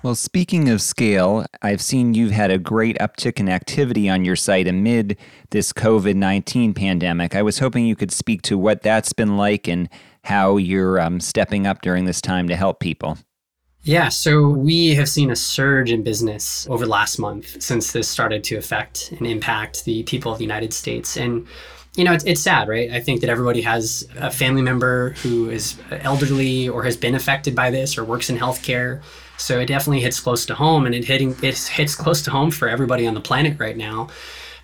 Well, 0.04 0.15
speaking 0.15 0.67
of 0.69 0.82
scale, 0.82 1.45
I've 1.62 1.82
seen 1.82 2.15
you've 2.15 2.32
had 2.32 2.50
a 2.50 2.58
great 2.58 2.97
uptick 2.97 3.39
in 3.39 3.47
activity 3.47 4.10
on 4.10 4.26
your 4.26 4.36
site 4.36 4.67
amid 4.67 5.15
this 5.52 5.71
COVID 5.71 6.15
19 6.15 6.74
pandemic. 6.74 7.36
I 7.36 7.43
was 7.43 7.60
hoping 7.60 7.86
you 7.86 7.95
could 7.95 8.12
speak 8.12 8.41
to 8.43 8.58
what 8.58 8.82
that's 8.82 9.13
been 9.13 9.38
like 9.38 9.67
and 9.67 9.88
how 10.24 10.58
you're 10.58 11.00
um, 11.00 11.19
stepping 11.19 11.67
up 11.67 11.84
during 11.84 12.06
this 12.06 12.19
time 12.19 12.47
to 12.47 12.56
help 12.56 12.80
people. 12.80 13.17
Yeah, 13.83 14.09
so 14.09 14.47
we 14.47 14.93
have 14.95 15.09
seen 15.09 15.31
a 15.31 15.35
surge 15.35 15.91
in 15.91 16.03
business 16.03 16.67
over 16.69 16.85
the 16.85 16.91
last 16.91 17.17
month 17.17 17.61
since 17.61 17.91
this 17.91 18.07
started 18.07 18.43
to 18.45 18.55
affect 18.55 19.11
and 19.17 19.25
impact 19.25 19.85
the 19.85 20.03
people 20.03 20.31
of 20.31 20.37
the 20.37 20.43
United 20.43 20.71
States. 20.71 21.17
And, 21.17 21.47
you 21.95 22.03
know, 22.03 22.13
it's, 22.13 22.23
it's 22.25 22.41
sad, 22.41 22.67
right? 22.67 22.91
I 22.91 22.99
think 22.99 23.21
that 23.21 23.29
everybody 23.29 23.61
has 23.61 24.07
a 24.17 24.29
family 24.29 24.61
member 24.61 25.11
who 25.23 25.49
is 25.49 25.79
elderly 25.89 26.69
or 26.69 26.83
has 26.83 26.95
been 26.95 27.15
affected 27.15 27.55
by 27.55 27.71
this 27.71 27.97
or 27.97 28.03
works 28.03 28.29
in 28.29 28.37
healthcare. 28.37 29.01
So 29.37 29.59
it 29.59 29.65
definitely 29.65 30.01
hits 30.01 30.19
close 30.19 30.45
to 30.45 30.53
home 30.53 30.85
and 30.85 30.93
it 30.93 31.05
hitting 31.05 31.35
it 31.41 31.57
hits 31.57 31.95
close 31.95 32.21
to 32.23 32.31
home 32.31 32.51
for 32.51 32.69
everybody 32.69 33.07
on 33.07 33.15
the 33.15 33.21
planet 33.21 33.59
right 33.59 33.75
now. 33.75 34.09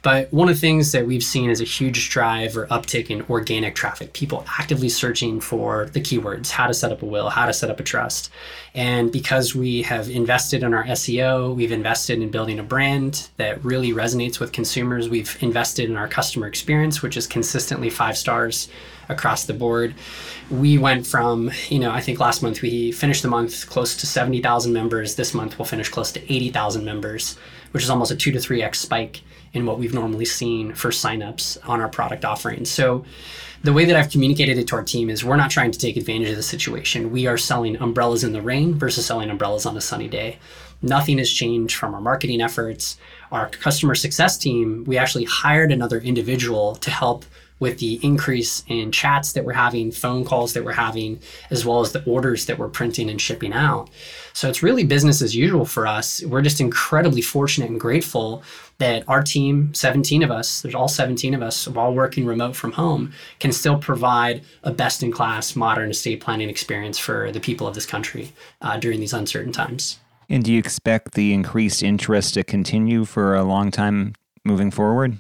But 0.04 0.32
one 0.32 0.48
of 0.50 0.56
the 0.56 0.62
things 0.62 0.92
that 0.92 1.06
we've 1.06 1.24
seen 1.24 1.50
is 1.50 1.60
a 1.60 1.66
huge 1.66 2.10
drive 2.10 2.56
or 2.56 2.68
uptick 2.68 3.10
in 3.10 3.24
organic 3.24 3.76
traffic, 3.76 4.14
people 4.14 4.46
actively 4.60 4.90
searching 4.90 5.40
for 5.42 5.88
the 5.88 6.00
keywords, 6.00 6.52
how 6.52 6.68
to 6.68 6.74
set 6.74 6.92
up 6.92 7.02
a 7.02 7.06
will, 7.06 7.30
how 7.30 7.46
to 7.46 7.54
set 7.54 7.70
up 7.70 7.80
a 7.80 7.84
trust. 7.84 8.32
And 8.76 9.12
because 9.12 9.56
we 9.56 9.82
have 9.82 10.10
invested 10.10 10.64
in 10.64 10.74
our 10.74 10.84
SEO, 10.86 11.56
we've 11.56 11.72
invested 11.72 12.22
in 12.22 12.30
building 12.30 12.60
a 12.60 12.64
brand 12.64 13.30
that 13.38 13.64
really 13.66 13.92
resonates 13.92 14.40
with 14.40 14.52
consumers, 14.52 15.10
we've 15.10 15.36
invested 15.42 15.90
in 15.90 15.98
our 15.98 16.08
customer 16.08 16.48
experience, 16.48 17.02
which 17.02 17.18
is 17.18 17.26
consistently 17.26 17.90
five 17.90 18.18
stars 18.18 18.70
across 19.10 19.46
the 19.46 19.54
board. 19.54 19.96
We 20.50 20.78
went 20.78 21.08
from, 21.08 21.52
you 21.70 21.80
know, 21.80 21.92
I 21.92 22.02
think 22.02 22.20
last 22.20 22.44
month 22.44 22.62
we 22.62 22.92
finished 22.92 23.24
the 23.24 23.30
month 23.30 23.68
close 23.68 23.98
to 23.98 24.06
70,000 24.06 24.72
members. 24.72 25.16
This 25.16 25.34
month 25.34 25.58
we'll 25.58 25.66
finish 25.66 25.90
close 25.90 26.12
to 26.12 26.34
80,000 26.34 26.84
members, 26.84 27.38
which 27.72 27.84
is 27.84 27.90
almost 27.90 28.12
a 28.12 28.16
two 28.16 28.32
to 28.32 28.40
three 28.40 28.62
X 28.62 28.80
spike 28.80 29.22
in 29.54 29.66
what 29.66 29.80
we've 29.80 29.94
normally 29.94 30.26
seen 30.26 30.74
for 30.74 30.90
signups 30.90 31.58
on 31.68 31.82
our 31.82 31.90
product 31.90 32.26
offerings. 32.26 32.70
So 32.70 33.06
the 33.64 33.74
way 33.74 33.86
that 33.86 33.96
I've 33.96 34.12
communicated 34.12 34.58
it 34.58 34.68
to 34.68 34.76
our 34.76 34.84
team 34.84 35.10
is 35.10 35.24
we're 35.24 35.36
not 35.36 35.50
trying 35.50 35.72
to 35.72 35.80
take 35.80 35.98
advantage 35.98 36.30
of 36.30 36.36
the 36.36 36.44
situation. 36.44 37.12
We 37.12 37.28
are 37.28 37.38
selling 37.38 37.76
umbrellas 37.78 38.24
in 38.24 38.34
the 38.34 38.42
rain 38.42 38.76
versus 38.76 39.06
selling 39.06 39.30
umbrellas 39.30 39.66
on 39.66 39.76
a 39.76 39.82
sunny 39.82 40.08
day. 40.08 40.38
Nothing 40.82 41.18
has 41.18 41.32
changed 41.32 41.76
from 41.76 41.96
our 41.96 42.02
marketing 42.02 42.40
efforts. 42.40 42.98
Our 43.32 43.50
customer 43.50 43.96
success 43.96 44.38
team, 44.38 44.84
we 44.86 44.98
actually 44.98 45.26
hired 45.26 45.72
another 45.72 46.00
individual 46.00 46.76
to 46.76 46.92
help 46.92 47.26
with 47.60 47.80
the 47.80 48.00
increase 48.04 48.64
in 48.68 48.92
chats 48.92 49.34
that 49.34 49.46
we're 49.46 49.54
having, 49.54 49.92
phone 49.92 50.24
calls 50.24 50.54
that 50.54 50.64
we're 50.64 50.74
having, 50.74 51.20
as 51.50 51.66
well 51.66 51.82
as 51.82 51.92
the 51.92 52.04
orders 52.06 52.46
that 52.46 52.60
we're 52.60 52.68
printing 52.68 53.10
and 53.10 53.20
shipping 53.20 53.54
out. 53.54 53.90
So 54.34 54.48
it's 54.50 54.62
really 54.62 54.84
business 54.84 55.22
as 55.22 55.36
usual 55.36 55.66
for 55.66 55.88
us. 55.88 56.24
We're 56.24 56.42
just 56.42 56.62
incredibly 56.62 57.22
fortunate 57.22 57.70
and 57.70 57.80
grateful 57.80 58.44
that 58.78 59.04
our 59.08 59.24
team, 59.24 59.74
17 59.74 60.22
of 60.22 60.30
us, 60.30 60.62
there's 60.62 60.76
all 60.76 60.88
17 60.88 61.34
of 61.34 61.42
us, 61.42 61.68
while 61.68 61.94
working 61.94 62.26
remote 62.26 62.56
from 62.56 62.74
home, 62.74 63.14
can 63.40 63.52
still 63.52 63.80
provide 63.80 64.44
a 64.64 64.72
best 64.72 65.02
in 65.02 65.12
class 65.12 65.56
modern 65.56 65.90
estate 65.90 66.22
planning 66.22 66.50
experience 66.50 67.00
for 67.00 67.32
the 67.32 67.40
people 67.40 67.66
of 67.66 67.74
this 67.74 67.86
country 67.86 68.32
uh, 68.62 68.78
during 68.78 69.00
these 69.00 69.14
uncertain 69.14 69.52
times. 69.52 70.00
And 70.30 70.44
do 70.44 70.52
you 70.52 70.60
expect 70.60 71.14
the 71.14 71.34
increased 71.34 71.82
interest 71.82 72.34
to 72.36 72.44
continue 72.44 73.06
for 73.06 73.34
a 73.34 73.44
long 73.44 73.72
time 73.72 74.14
moving 74.44 74.72
forward? 74.72 75.18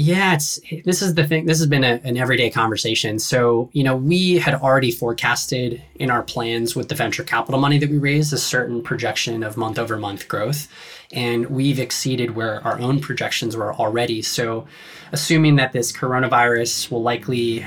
Yeah, 0.00 0.34
it's 0.34 0.60
this 0.84 1.02
is 1.02 1.14
the 1.14 1.26
thing. 1.26 1.46
This 1.46 1.58
has 1.58 1.66
been 1.66 1.82
a, 1.82 2.00
an 2.04 2.16
everyday 2.16 2.50
conversation. 2.50 3.18
So, 3.18 3.68
you 3.72 3.82
know, 3.82 3.96
we 3.96 4.38
had 4.38 4.54
already 4.54 4.92
forecasted 4.92 5.82
in 5.96 6.08
our 6.08 6.22
plans 6.22 6.76
with 6.76 6.88
the 6.88 6.94
venture 6.94 7.24
capital 7.24 7.60
money 7.60 7.78
that 7.78 7.90
we 7.90 7.98
raised 7.98 8.32
a 8.32 8.38
certain 8.38 8.80
projection 8.80 9.42
of 9.42 9.56
month 9.56 9.76
over 9.76 9.96
month 9.96 10.28
growth. 10.28 10.68
And 11.10 11.46
we've 11.46 11.80
exceeded 11.80 12.36
where 12.36 12.64
our 12.64 12.78
own 12.78 13.00
projections 13.00 13.56
were 13.56 13.74
already. 13.74 14.22
So, 14.22 14.68
assuming 15.10 15.56
that 15.56 15.72
this 15.72 15.90
coronavirus 15.90 16.92
will 16.92 17.02
likely 17.02 17.66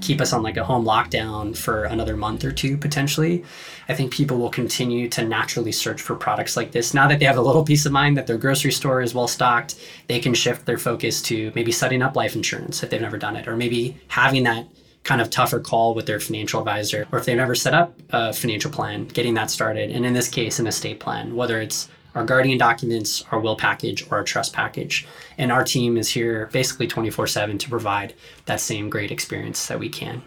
keep 0.00 0.20
us 0.20 0.32
on 0.32 0.42
like 0.42 0.56
a 0.56 0.64
home 0.64 0.84
lockdown 0.84 1.56
for 1.56 1.84
another 1.84 2.16
month 2.16 2.44
or 2.44 2.52
two 2.52 2.76
potentially, 2.76 3.44
I 3.88 3.94
think 3.94 4.12
people 4.12 4.38
will 4.38 4.50
continue 4.50 5.08
to 5.10 5.24
naturally 5.24 5.72
search 5.72 6.00
for 6.00 6.14
products 6.14 6.56
like 6.56 6.72
this. 6.72 6.94
Now 6.94 7.08
that 7.08 7.18
they 7.18 7.24
have 7.24 7.36
a 7.36 7.42
little 7.42 7.64
peace 7.64 7.86
of 7.86 7.92
mind 7.92 8.16
that 8.16 8.26
their 8.26 8.38
grocery 8.38 8.72
store 8.72 9.02
is 9.02 9.14
well 9.14 9.28
stocked, 9.28 9.76
they 10.06 10.20
can 10.20 10.34
shift 10.34 10.66
their 10.66 10.78
focus 10.78 11.22
to 11.22 11.52
maybe 11.54 11.72
setting 11.72 12.02
up 12.02 12.16
life 12.16 12.36
insurance 12.36 12.82
if 12.82 12.90
they've 12.90 13.00
never 13.00 13.18
done 13.18 13.36
it, 13.36 13.48
or 13.48 13.56
maybe 13.56 13.96
having 14.08 14.44
that 14.44 14.66
kind 15.04 15.20
of 15.20 15.30
tougher 15.30 15.60
call 15.60 15.94
with 15.94 16.06
their 16.06 16.20
financial 16.20 16.60
advisor, 16.60 17.06
or 17.12 17.18
if 17.18 17.24
they've 17.24 17.36
never 17.36 17.54
set 17.54 17.72
up 17.72 17.98
a 18.10 18.32
financial 18.32 18.70
plan, 18.70 19.06
getting 19.06 19.34
that 19.34 19.50
started. 19.50 19.90
And 19.90 20.04
in 20.04 20.12
this 20.12 20.28
case, 20.28 20.58
an 20.58 20.66
estate 20.66 21.00
plan, 21.00 21.34
whether 21.34 21.60
it's 21.60 21.88
our 22.18 22.24
guardian 22.24 22.58
documents, 22.58 23.24
our 23.30 23.38
will 23.38 23.56
package, 23.56 24.04
or 24.10 24.18
our 24.18 24.24
trust 24.24 24.52
package. 24.52 25.06
And 25.38 25.52
our 25.52 25.62
team 25.62 25.96
is 25.96 26.08
here 26.08 26.50
basically 26.52 26.88
24 26.88 27.28
7 27.28 27.58
to 27.58 27.70
provide 27.70 28.14
that 28.46 28.60
same 28.60 28.90
great 28.90 29.12
experience 29.12 29.66
that 29.68 29.78
we 29.78 29.88
can. 29.88 30.22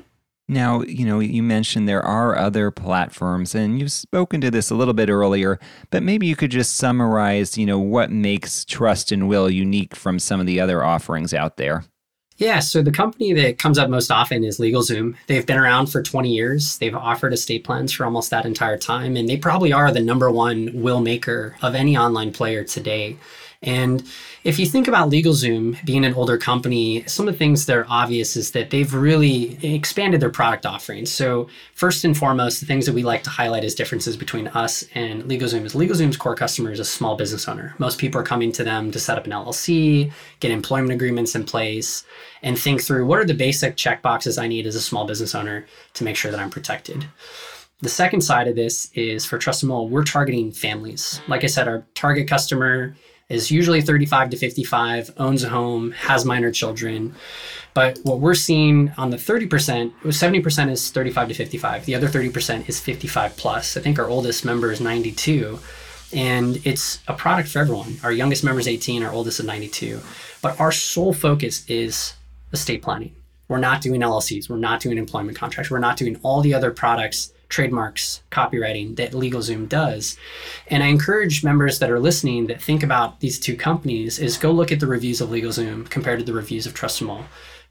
Now, 0.47 0.82
you 0.82 1.06
know, 1.06 1.19
you 1.19 1.43
mentioned 1.43 1.88
there 1.88 2.01
are 2.01 2.38
other 2.38 2.71
platforms, 2.71 3.56
and 3.56 3.80
you've 3.80 3.91
spoken 3.91 4.41
to 4.41 4.51
this 4.51 4.69
a 4.69 4.75
little 4.75 4.93
bit 4.93 5.10
earlier, 5.10 5.60
but 5.89 6.01
maybe 6.01 6.27
you 6.27 6.36
could 6.36 6.51
just 6.51 6.75
summarize, 6.75 7.58
you 7.58 7.65
know, 7.65 7.80
what 7.80 8.10
makes 8.10 8.65
Trust 8.65 9.12
and 9.12 9.27
Will 9.27 9.49
unique 9.49 9.95
from 9.95 10.17
some 10.17 10.39
of 10.39 10.45
the 10.45 10.60
other 10.60 10.84
offerings 10.84 11.34
out 11.34 11.58
there. 11.58 11.84
Yeah, 12.41 12.58
so 12.58 12.82
the 12.82 12.89
company 12.89 13.34
that 13.34 13.60
comes 13.60 13.77
up 13.77 13.88
most 13.88 14.10
often 14.10 14.43
is 14.43 14.58
LegalZoom. 14.58 15.15
They've 15.27 15.45
been 15.45 15.60
around 15.60 15.91
for 15.91 16.01
20 16.01 16.34
years. 16.34 16.80
They've 16.80 16.95
offered 16.95 17.34
estate 17.34 17.63
plans 17.63 17.91
for 17.91 18.04
almost 18.04 18.32
that 18.32 18.47
entire 18.47 18.80
time, 18.80 19.15
and 19.15 19.30
they 19.30 19.38
probably 19.38 19.71
are 19.71 19.91
the 19.91 19.99
number 19.99 20.32
one 20.32 20.71
will 20.73 21.01
maker 21.01 21.56
of 21.62 21.75
any 21.75 21.95
online 21.95 22.34
player 22.34 22.63
today. 22.63 23.17
And 23.63 24.04
if 24.43 24.58
you 24.58 24.65
think 24.65 24.88
about 24.88 25.12
LegalZoom 25.12 25.86
being 25.86 26.04
an 26.04 26.15
older 26.15 26.36
company, 26.36 27.04
some 27.06 27.28
of 27.28 27.36
the 27.36 27.38
things 27.38 27.67
that 27.67 27.78
are 27.78 27.86
obvious 27.88 28.36
is 28.36 28.52
that 28.52 28.71
they've 28.71 28.91
really 28.91 29.60
expanded 29.62 30.19
their 30.19 30.32
product 30.32 30.65
offerings. 30.65 31.12
So, 31.12 31.47
first 31.76 32.04
and 32.04 32.17
foremost, 32.17 32.60
the 32.60 32.65
things 32.65 32.88
that 32.88 32.95
we 32.95 33.04
like 33.04 33.21
to 33.24 33.30
highlight 33.30 33.63
as 33.63 33.76
differences 33.76 34.17
between 34.17 34.47
us 34.47 34.84
and 34.95 35.24
LegalZoom 35.26 35.63
is 35.65 35.76
LegalZoom's 35.76 36.17
core 36.17 36.36
customer 36.36 36.71
is 36.71 36.80
a 36.80 36.86
small 36.86 37.15
business 37.15 37.47
owner. 37.47 37.76
Most 37.78 38.00
people 38.00 38.19
are 38.19 38.24
coming 38.26 38.52
to 38.54 38.63
them 38.63 38.91
to 38.91 39.00
set 39.00 39.19
up 39.19 39.26
an 39.26 39.32
LLC, 39.32 40.12
get 40.39 40.50
employment 40.50 40.93
agreements 40.93 41.36
in 41.36 41.43
place, 41.43 42.04
and 42.41 42.58
think 42.58 42.82
through 42.82 43.06
what 43.06 43.19
are 43.19 43.26
the 43.26 43.36
basic 43.36 43.78
check 43.78 44.02
boxes 44.02 44.39
I 44.39 44.47
need 44.47 44.65
as 44.65 44.76
a 44.76 44.82
small 44.82 45.06
business 45.06 45.36
owner 45.36 45.67
to 45.93 46.04
make 46.04 46.15
sure 46.15 46.32
that 46.32 46.39
I'm 46.39 46.50
protected. 46.50 47.06
The 47.82 47.89
second 47.89 48.21
side 48.21 48.47
of 48.47 48.56
this 48.56 48.91
is 48.93 49.24
for 49.24 49.38
Trust 49.38 49.62
and 49.62 49.71
Will, 49.71 49.88
we're 49.88 50.04
targeting 50.04 50.52
families. 50.52 51.21
Like 51.28 51.43
I 51.43 51.47
said, 51.47 51.67
our 51.67 51.84
target 51.93 52.28
customer 52.28 52.95
is 53.31 53.49
usually 53.49 53.81
35 53.81 54.31
to 54.31 54.37
55, 54.37 55.13
owns 55.17 55.43
a 55.43 55.49
home, 55.49 55.91
has 55.91 56.25
minor 56.25 56.51
children. 56.51 57.15
But 57.73 57.99
what 58.03 58.19
we're 58.19 58.35
seeing 58.35 58.91
on 58.97 59.09
the 59.09 59.17
30%, 59.17 59.93
70% 60.03 60.69
is 60.69 60.91
35 60.91 61.29
to 61.29 61.33
55. 61.33 61.85
The 61.85 61.95
other 61.95 62.07
30% 62.07 62.67
is 62.67 62.79
55 62.79 63.37
plus. 63.37 63.77
I 63.77 63.81
think 63.81 63.97
our 63.97 64.09
oldest 64.09 64.43
member 64.43 64.71
is 64.71 64.81
92. 64.81 65.59
And 66.13 66.65
it's 66.65 66.99
a 67.07 67.13
product 67.13 67.47
for 67.47 67.59
everyone. 67.59 67.97
Our 68.03 68.11
youngest 68.11 68.43
member 68.43 68.59
is 68.59 68.67
18, 68.67 69.01
our 69.03 69.13
oldest 69.13 69.39
is 69.39 69.45
92. 69.45 70.01
But 70.41 70.59
our 70.59 70.73
sole 70.73 71.13
focus 71.13 71.65
is 71.69 72.13
estate 72.51 72.81
planning. 72.81 73.15
We're 73.47 73.59
not 73.59 73.81
doing 73.81 74.01
LLCs, 74.01 74.49
we're 74.49 74.57
not 74.57 74.81
doing 74.81 74.97
employment 74.97 75.37
contracts, 75.37 75.71
we're 75.71 75.79
not 75.79 75.97
doing 75.97 76.17
all 76.23 76.41
the 76.41 76.53
other 76.53 76.71
products 76.71 77.33
trademarks, 77.51 78.23
copywriting 78.31 78.95
that 78.95 79.11
LegalZoom 79.11 79.69
does. 79.69 80.17
And 80.67 80.81
I 80.81 80.87
encourage 80.87 81.43
members 81.43 81.77
that 81.79 81.91
are 81.91 81.99
listening 81.99 82.47
that 82.47 82.61
think 82.61 82.81
about 82.81 83.19
these 83.19 83.39
two 83.39 83.55
companies 83.55 84.17
is 84.17 84.37
go 84.37 84.51
look 84.51 84.71
at 84.71 84.79
the 84.79 84.87
reviews 84.87 85.21
of 85.21 85.29
LegalZoom 85.29 85.89
compared 85.89 86.19
to 86.19 86.25
the 86.25 86.33
reviews 86.33 86.65
of 86.65 86.73
Trust 86.73 87.01
and 87.01 87.09
Will. 87.09 87.25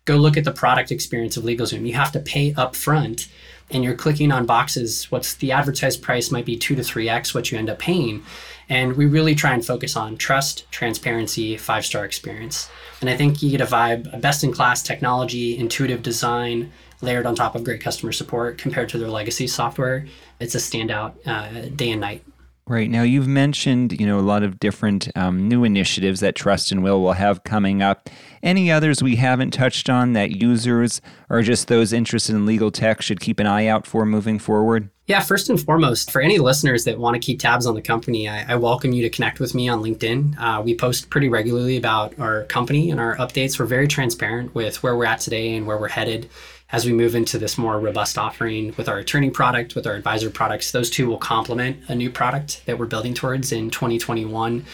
Go 0.05 0.17
look 0.17 0.37
at 0.37 0.45
the 0.45 0.53
product 0.53 0.93
experience 0.93 1.37
of 1.37 1.45
LegalZoom. 1.45 1.87
You 1.87 1.95
have 1.95 2.13
to 2.13 2.21
pay 2.21 2.55
up 2.55 2.77
front 2.77 3.29
and 3.71 3.83
you're 3.85 3.95
clicking 3.95 4.33
on 4.33 4.47
boxes. 4.47 5.11
What's 5.11 5.35
the 5.35 5.53
advertised 5.53 6.03
price 6.03 6.31
might 6.31 6.45
be 6.45 6.57
two 6.57 6.75
to 6.75 6.83
three 6.83 7.09
X 7.09 7.35
what 7.35 7.51
you 7.51 7.59
end 7.59 7.71
up 7.71 7.79
paying. 7.79 8.23
And 8.69 8.97
we 8.97 9.07
really 9.07 9.35
try 9.35 9.53
and 9.53 9.65
focus 9.65 9.97
on 9.97 10.17
trust, 10.17 10.71
transparency, 10.71 11.57
five 11.57 11.85
star 11.85 12.05
experience. 12.05 12.69
And 13.01 13.09
I 13.09 13.17
think 13.17 13.43
you 13.43 13.51
get 13.51 13.61
a 13.61 13.67
vibe, 13.67 14.13
a 14.13 14.19
best 14.19 14.45
in 14.45 14.53
class 14.53 14.83
technology, 14.83 15.57
intuitive 15.59 16.03
design, 16.03 16.71
layered 17.03 17.27
on 17.27 17.35
top 17.35 17.55
of 17.55 17.65
great 17.65 17.81
customer 17.81 18.13
support 18.13 18.59
compared 18.59 18.89
to 18.91 18.99
their 18.99 19.09
legacy 19.09 19.47
software. 19.47 20.07
It's 20.39 20.55
a 20.55 20.59
standout 20.59 21.15
uh, 21.27 21.69
day 21.75 21.91
and 21.91 22.01
night. 22.01 22.25
Right 22.71 22.89
now, 22.89 23.03
you've 23.03 23.27
mentioned 23.27 24.01
you 24.01 24.07
know 24.07 24.21
a 24.21 24.23
lot 24.23 24.45
of 24.45 24.61
different 24.61 25.09
um, 25.17 25.49
new 25.49 25.65
initiatives 25.65 26.21
that 26.21 26.37
Trust 26.37 26.71
and 26.71 26.85
Will 26.85 27.03
will 27.03 27.15
have 27.15 27.43
coming 27.43 27.83
up. 27.83 28.09
Any 28.45 28.71
others 28.71 29.03
we 29.03 29.17
haven't 29.17 29.51
touched 29.51 29.91
on 29.91 30.13
that 30.13 30.41
users 30.41 31.01
or 31.29 31.43
just 31.43 31.67
those 31.67 31.93
interested 31.93 32.37
in 32.37 32.47
legal 32.47 32.71
tech 32.71 33.03
should 33.03 33.19
keep 33.19 33.41
an 33.41 33.47
eye 33.49 33.67
out 33.67 33.89
for 33.89 34.07
moving 34.07 34.39
forward? 34.39 34.89
Yeah, 35.09 35.19
first 35.19 35.51
and 35.51 35.61
foremost, 35.61 36.13
for 36.13 36.21
any 36.21 36.39
listeners 36.39 36.85
that 36.85 36.97
want 36.97 37.15
to 37.15 37.19
keep 37.19 37.41
tabs 37.41 37.67
on 37.67 37.75
the 37.75 37.83
company, 37.83 38.29
I, 38.29 38.53
I 38.53 38.55
welcome 38.55 38.93
you 38.93 39.03
to 39.03 39.11
connect 39.11 39.41
with 39.41 39.53
me 39.53 39.69
on 39.69 39.83
LinkedIn. 39.83 40.39
Uh, 40.39 40.63
we 40.63 40.77
post 40.77 41.11
pretty 41.11 41.29
regularly 41.29 41.77
about 41.77 42.17
our 42.21 42.45
company 42.45 42.93
and 42.93 43.01
our 43.01 43.17
updates. 43.17 43.59
We're 43.59 43.67
very 43.67 43.89
transparent 43.89 44.55
with 44.55 44.81
where 44.85 44.97
we're 44.97 45.07
at 45.07 45.19
today 45.19 45.57
and 45.57 45.67
where 45.67 45.77
we're 45.77 45.89
headed 45.89 46.31
as 46.73 46.87
we 46.87 46.93
move 46.93 47.15
into 47.15 47.39
this 47.39 47.59
more 47.59 47.79
robust 47.81 48.17
offering 48.17 48.73
with 48.77 48.89
our 48.89 48.99
attorney 48.99 49.31
product, 49.31 49.75
with 49.75 49.87
our 49.87 49.95
advisor 49.95 50.31
products, 50.31 50.71
those 50.71 50.89
two 50.89 51.07
will 51.09 51.19
complement 51.19 51.79
a 51.89 51.95
new 51.95 52.11
product 52.11 52.65
that 52.67 52.79
we're 52.79 52.87
building 52.87 53.15
towards 53.15 53.53
in 53.53 53.71
2021. 53.71 54.65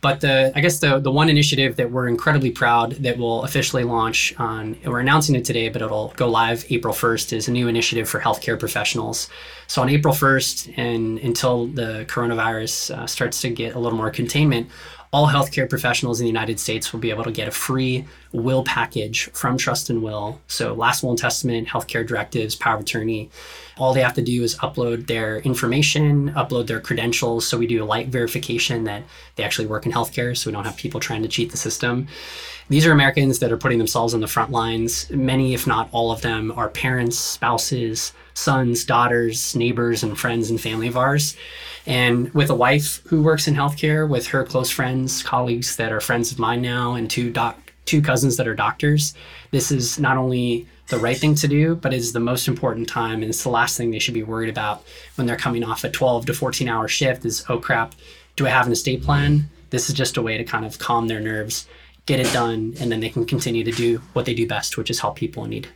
But 0.00 0.20
the 0.20 0.52
I 0.54 0.60
guess 0.60 0.78
the 0.78 0.98
the 0.98 1.10
one 1.10 1.28
initiative 1.28 1.76
that 1.76 1.90
we're 1.90 2.08
incredibly 2.08 2.50
proud 2.50 2.92
that 2.92 3.18
will 3.18 3.42
officially 3.44 3.84
launch 3.84 4.34
on 4.38 4.76
we're 4.84 5.00
announcing 5.00 5.34
it 5.34 5.44
today, 5.44 5.68
but 5.68 5.82
it'll 5.82 6.12
go 6.16 6.28
live 6.28 6.64
April 6.70 6.94
1st 6.94 7.32
is 7.32 7.48
a 7.48 7.52
new 7.52 7.68
initiative 7.68 8.08
for 8.08 8.20
healthcare 8.20 8.58
professionals. 8.58 9.28
So 9.66 9.82
on 9.82 9.88
April 9.88 10.14
1st 10.14 10.78
and 10.78 11.18
until 11.18 11.66
the 11.66 12.04
coronavirus 12.08 12.96
uh, 12.96 13.06
starts 13.06 13.40
to 13.42 13.50
get 13.50 13.74
a 13.74 13.78
little 13.78 13.98
more 13.98 14.10
containment, 14.10 14.70
all 15.12 15.28
healthcare 15.28 15.68
professionals 15.68 16.20
in 16.20 16.24
the 16.24 16.28
United 16.28 16.60
States 16.60 16.92
will 16.92 17.00
be 17.00 17.10
able 17.10 17.24
to 17.24 17.32
get 17.32 17.48
a 17.48 17.50
free 17.50 18.04
will 18.32 18.62
package 18.62 19.30
from 19.32 19.56
Trust 19.56 19.88
and 19.88 20.02
Will. 20.02 20.40
So, 20.48 20.74
last 20.74 21.02
will 21.02 21.10
and 21.10 21.18
testament, 21.18 21.68
healthcare 21.68 22.06
directives, 22.06 22.54
power 22.54 22.74
of 22.74 22.82
attorney. 22.82 23.30
All 23.78 23.94
they 23.94 24.02
have 24.02 24.14
to 24.14 24.22
do 24.22 24.42
is 24.42 24.56
upload 24.56 25.06
their 25.06 25.38
information, 25.38 26.30
upload 26.32 26.66
their 26.66 26.80
credentials. 26.80 27.46
So, 27.46 27.56
we 27.56 27.66
do 27.66 27.82
a 27.82 27.86
light 27.86 28.08
verification 28.08 28.84
that 28.84 29.02
they 29.36 29.44
actually 29.44 29.66
work 29.66 29.86
in 29.86 29.92
healthcare. 29.92 30.36
So, 30.36 30.50
we 30.50 30.52
don't 30.52 30.64
have 30.64 30.76
people 30.76 31.00
trying 31.00 31.22
to 31.22 31.28
cheat 31.28 31.50
the 31.52 31.56
system. 31.56 32.08
These 32.68 32.86
are 32.86 32.92
Americans 32.92 33.38
that 33.38 33.50
are 33.50 33.56
putting 33.56 33.78
themselves 33.78 34.12
on 34.12 34.20
the 34.20 34.26
front 34.26 34.50
lines. 34.50 35.08
Many, 35.10 35.54
if 35.54 35.66
not 35.66 35.88
all 35.90 36.12
of 36.12 36.20
them, 36.20 36.52
are 36.52 36.68
parents, 36.68 37.18
spouses, 37.18 38.12
sons, 38.34 38.84
daughters, 38.84 39.56
neighbors, 39.56 40.02
and 40.02 40.18
friends 40.18 40.50
and 40.50 40.60
family 40.60 40.88
of 40.88 40.96
ours. 40.96 41.34
And 41.86 42.32
with 42.34 42.50
a 42.50 42.54
wife 42.54 43.00
who 43.06 43.22
works 43.22 43.48
in 43.48 43.54
healthcare, 43.54 44.06
with 44.06 44.26
her 44.28 44.44
close 44.44 44.70
friends, 44.70 45.22
colleagues 45.22 45.76
that 45.76 45.92
are 45.92 46.00
friends 46.00 46.30
of 46.30 46.38
mine 46.38 46.60
now, 46.60 46.94
and 46.94 47.10
two 47.10 47.30
doc 47.30 47.56
two 47.86 48.02
cousins 48.02 48.36
that 48.36 48.46
are 48.46 48.54
doctors, 48.54 49.14
this 49.50 49.70
is 49.70 49.98
not 49.98 50.18
only 50.18 50.66
the 50.88 50.98
right 50.98 51.16
thing 51.16 51.34
to 51.36 51.48
do, 51.48 51.74
but 51.74 51.94
is 51.94 52.12
the 52.12 52.20
most 52.20 52.46
important 52.46 52.86
time, 52.86 53.22
and 53.22 53.30
it's 53.30 53.42
the 53.42 53.48
last 53.48 53.78
thing 53.78 53.90
they 53.90 53.98
should 53.98 54.12
be 54.12 54.22
worried 54.22 54.50
about 54.50 54.84
when 55.14 55.26
they're 55.26 55.36
coming 55.36 55.64
off 55.64 55.84
a 55.84 55.90
12 55.90 56.26
to 56.26 56.34
14 56.34 56.68
hour 56.68 56.86
shift. 56.86 57.24
Is 57.24 57.44
oh 57.48 57.58
crap, 57.58 57.94
do 58.36 58.46
I 58.46 58.50
have 58.50 58.66
an 58.66 58.72
estate 58.72 59.02
plan? 59.02 59.48
This 59.70 59.88
is 59.88 59.94
just 59.94 60.18
a 60.18 60.22
way 60.22 60.36
to 60.36 60.44
kind 60.44 60.66
of 60.66 60.78
calm 60.78 61.08
their 61.08 61.20
nerves, 61.20 61.66
get 62.08 62.18
it 62.18 62.32
done, 62.32 62.74
and 62.80 62.90
then 62.90 63.00
they 63.00 63.10
can 63.10 63.26
continue 63.26 63.62
to 63.62 63.70
do 63.70 63.98
what 64.14 64.24
they 64.24 64.34
do 64.34 64.48
best, 64.48 64.78
which 64.78 64.90
is 64.90 64.98
help 64.98 65.16
people 65.16 65.44
in 65.44 65.50
need. 65.50 65.68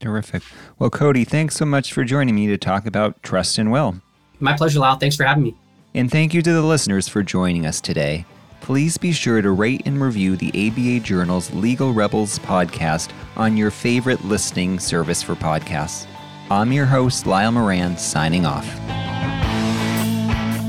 Terrific. 0.00 0.42
Well, 0.78 0.90
Cody, 0.90 1.24
thanks 1.24 1.54
so 1.54 1.64
much 1.64 1.92
for 1.92 2.04
joining 2.04 2.34
me 2.34 2.48
to 2.48 2.58
talk 2.58 2.86
about 2.86 3.22
Trust 3.22 3.56
and 3.56 3.70
Will. 3.70 4.02
My 4.40 4.54
pleasure, 4.54 4.80
Lyle. 4.80 4.96
Thanks 4.96 5.16
for 5.16 5.24
having 5.24 5.44
me. 5.44 5.54
And 5.94 6.10
thank 6.10 6.34
you 6.34 6.42
to 6.42 6.52
the 6.52 6.62
listeners 6.62 7.08
for 7.08 7.22
joining 7.22 7.64
us 7.64 7.80
today. 7.80 8.26
Please 8.60 8.98
be 8.98 9.12
sure 9.12 9.40
to 9.40 9.52
rate 9.52 9.82
and 9.86 10.00
review 10.00 10.36
the 10.36 10.48
ABA 10.48 11.06
Journal's 11.06 11.54
Legal 11.54 11.94
Rebels 11.94 12.38
podcast 12.40 13.12
on 13.36 13.56
your 13.56 13.70
favorite 13.70 14.22
listening 14.24 14.80
service 14.80 15.22
for 15.22 15.36
podcasts. 15.36 16.06
I'm 16.50 16.72
your 16.72 16.86
host, 16.86 17.26
Lyle 17.26 17.52
Moran, 17.52 17.96
signing 17.96 18.44
off. 18.44 18.66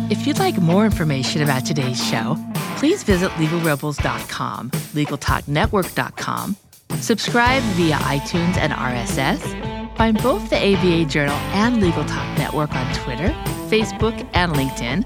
If 0.09 0.25
you'd 0.25 0.39
like 0.39 0.57
more 0.57 0.85
information 0.85 1.41
about 1.41 1.65
today's 1.65 2.03
show, 2.03 2.37
please 2.77 3.03
visit 3.03 3.29
legalrebels.com, 3.31 4.71
legaltalknetwork.com, 4.71 6.55
subscribe 6.99 7.63
via 7.63 7.95
iTunes 7.95 8.57
and 8.57 8.73
RSS, 8.73 9.77
Find 9.97 10.21
both 10.21 10.47
the 10.51 10.57
ABA 10.57 11.05
Journal 11.05 11.35
and 11.53 11.81
Legal 11.81 12.05
Talk 12.05 12.37
Network 12.37 12.71
on 12.75 12.93
Twitter, 12.93 13.29
Facebook, 13.67 14.29
and 14.33 14.53
LinkedIn, 14.53 15.03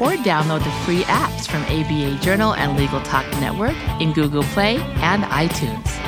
or 0.00 0.12
download 0.22 0.62
the 0.62 0.70
free 0.84 1.02
apps 1.02 1.48
from 1.48 1.62
ABA 1.64 2.22
Journal 2.22 2.54
and 2.54 2.78
Legal 2.78 3.00
Talk 3.00 3.28
Network 3.40 3.74
in 4.00 4.12
Google 4.12 4.44
Play 4.44 4.76
and 4.76 5.24
iTunes. 5.24 6.07